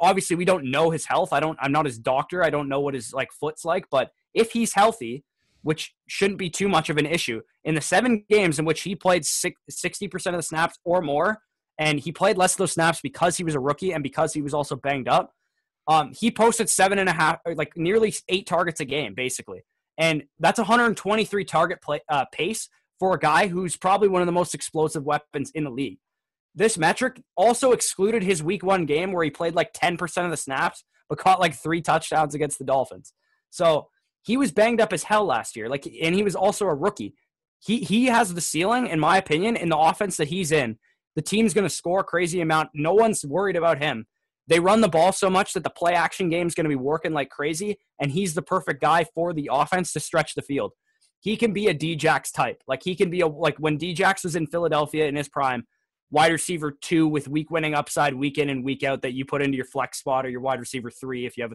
[0.00, 1.32] obviously we don't know his health.
[1.32, 2.42] I don't I'm not his doctor.
[2.42, 5.24] I don't know what his like foot's like, but if he's healthy,
[5.62, 7.40] which shouldn't be too much of an issue.
[7.64, 11.40] In the seven games in which he played 60% of the snaps or more,
[11.78, 14.40] and he played less of those snaps because he was a rookie and because he
[14.40, 15.32] was also banged up.
[15.88, 19.64] Um, he posted seven and a half, like nearly eight targets a game, basically,
[19.98, 22.68] and that's 123 target play, uh, pace
[22.98, 25.98] for a guy who's probably one of the most explosive weapons in the league.
[26.54, 30.36] This metric also excluded his week one game where he played like 10% of the
[30.36, 33.12] snaps, but caught like three touchdowns against the Dolphins.
[33.50, 33.88] So
[34.22, 35.68] he was banged up as hell last year.
[35.68, 37.14] Like, and he was also a rookie.
[37.58, 40.78] He he has the ceiling, in my opinion, in the offense that he's in.
[41.14, 42.70] The team's going to score a crazy amount.
[42.74, 44.06] No one's worried about him.
[44.48, 46.76] They run the ball so much that the play action game is going to be
[46.76, 50.72] working like crazy, and he's the perfect guy for the offense to stretch the field.
[51.20, 52.62] He can be a Djax type.
[52.68, 55.66] Like he can be a like when Djax was in Philadelphia in his prime,
[56.10, 59.42] wide receiver two with week winning upside week in and week out that you put
[59.42, 61.52] into your flex spot or your wide receiver three if you have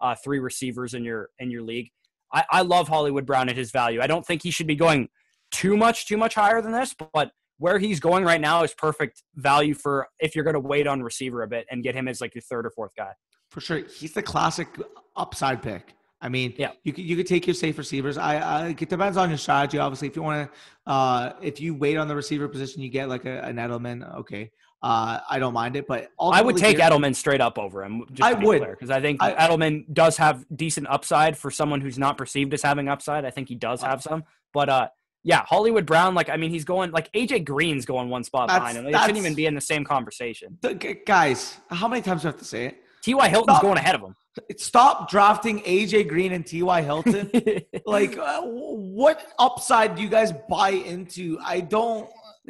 [0.00, 1.90] uh, three receivers in your in your league.
[2.32, 4.00] I, I love Hollywood Brown at his value.
[4.00, 5.08] I don't think he should be going
[5.50, 9.22] too much too much higher than this, but where he's going right now is perfect
[9.36, 12.20] value for if you're going to wait on receiver a bit and get him as
[12.20, 13.12] like your third or fourth guy.
[13.50, 14.66] For sure, he's the classic
[15.14, 15.94] upside pick.
[16.22, 18.16] I mean, yeah, you could you could take your safe receivers.
[18.16, 19.78] I, I it depends on your strategy.
[19.78, 23.08] Obviously, if you want to, uh, if you wait on the receiver position, you get
[23.08, 24.18] like a, an Edelman.
[24.20, 24.52] Okay,
[24.82, 28.04] uh, I don't mind it, but I would take here, Edelman straight up over him.
[28.22, 32.16] I would because I think I, Edelman does have decent upside for someone who's not
[32.16, 33.24] perceived as having upside.
[33.24, 34.22] I think he does have some,
[34.54, 34.88] but uh,
[35.24, 38.78] yeah, Hollywood Brown, like I mean, he's going like AJ Green's going one spot behind
[38.78, 38.84] him.
[38.84, 40.58] They shouldn't even be in the same conversation.
[40.60, 40.74] The,
[41.06, 42.78] guys, how many times do I have to say it?
[43.02, 43.28] T.Y.
[43.28, 43.62] Hilton's Stop.
[43.62, 44.14] going ahead of him.
[44.56, 46.82] Stop drafting AJ Green and T.Y.
[46.82, 47.30] Hilton.
[47.86, 51.38] like, uh, what upside do you guys buy into?
[51.44, 52.08] I don't.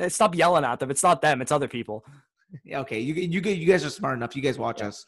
[0.09, 0.91] Stop yelling at them.
[0.91, 1.43] It's not them.
[1.43, 2.05] It's other people.
[2.65, 3.01] Yeah, okay.
[3.01, 4.37] You you you guys are smart enough.
[4.37, 4.89] You guys watch yeah.
[4.89, 5.05] us.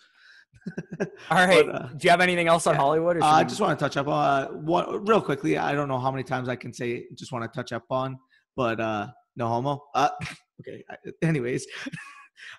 [1.30, 1.66] All right.
[1.66, 2.80] But, uh, Do you have anything else on yeah.
[2.80, 3.20] Hollywood?
[3.20, 5.58] Uh, I just want to touch up uh, what, real quickly.
[5.58, 8.18] I don't know how many times I can say just want to touch up on,
[8.56, 9.82] but uh, no homo.
[9.94, 10.08] Uh,
[10.60, 10.84] okay.
[11.22, 11.66] Anyways,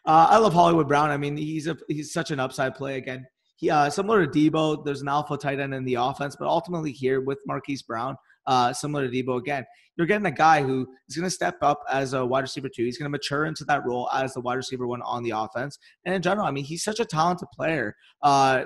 [0.06, 1.10] uh, I love Hollywood Brown.
[1.10, 3.26] I mean, he's a he's such an upside play again.
[3.70, 7.22] Uh, similar to Deebo, There's an alpha tight end in the offense, but ultimately here
[7.22, 9.66] with Marquise Brown, uh, similar to Deebo again.
[9.96, 12.84] You're getting a guy who is going to step up as a wide receiver two.
[12.84, 15.80] He's going to mature into that role as the wide receiver one on the offense.
[16.04, 17.96] And in general, I mean, he's such a talented player.
[18.22, 18.66] Uh,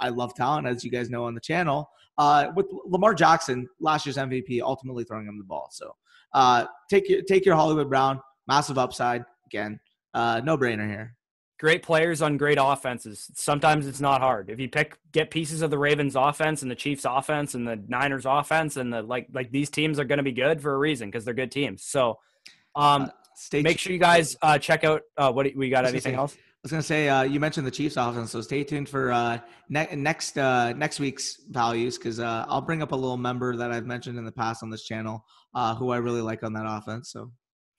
[0.00, 1.90] I love talent, as you guys know on the channel.
[2.18, 5.68] Uh, with Lamar Jackson, last year's MVP, ultimately throwing him the ball.
[5.70, 5.94] So
[6.32, 9.78] uh, take your take your Hollywood Brown, massive upside again,
[10.14, 11.16] uh, no brainer here
[11.58, 13.30] great players on great offenses.
[13.34, 14.50] Sometimes it's not hard.
[14.50, 17.82] If you pick get pieces of the Ravens offense and the Chiefs offense and the
[17.88, 20.78] Niners offense and the like like these teams are going to be good for a
[20.78, 21.82] reason because they're good teams.
[21.82, 22.18] So
[22.74, 26.14] um uh, stay make sure you guys uh check out uh what we got anything
[26.14, 26.34] say, else?
[26.34, 29.10] I was going to say uh you mentioned the Chiefs offense so stay tuned for
[29.12, 29.38] uh
[29.70, 33.72] ne- next uh next week's values cuz uh I'll bring up a little member that
[33.72, 36.66] I've mentioned in the past on this channel uh who I really like on that
[36.66, 37.10] offense.
[37.10, 37.32] So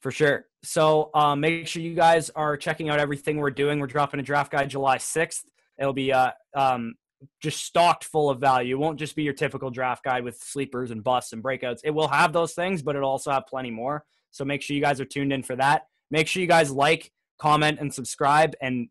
[0.07, 0.45] for sure.
[0.63, 3.77] So um, make sure you guys are checking out everything we're doing.
[3.77, 5.41] We're dropping a draft guide July 6th.
[5.77, 6.95] It'll be uh, um,
[7.41, 8.77] just stocked full of value.
[8.77, 11.79] It won't just be your typical draft guide with sleepers and busts and breakouts.
[11.83, 14.05] It will have those things, but it'll also have plenty more.
[14.31, 15.87] So make sure you guys are tuned in for that.
[16.09, 18.55] Make sure you guys like, comment, and subscribe.
[18.61, 18.87] And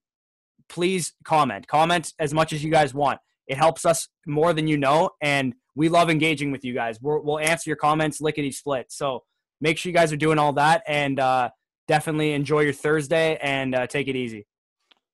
[0.69, 1.67] please comment.
[1.67, 3.21] Comment as much as you guys want.
[3.47, 5.13] It helps us more than you know.
[5.23, 7.01] And we love engaging with you guys.
[7.01, 8.93] we will answer your comments lickety split.
[8.93, 9.23] So
[9.61, 11.51] make sure you guys are doing all that and uh,
[11.89, 14.47] definitely enjoy your Thursday and uh, take it easy.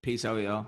[0.03, 0.67] Peace out, y'all.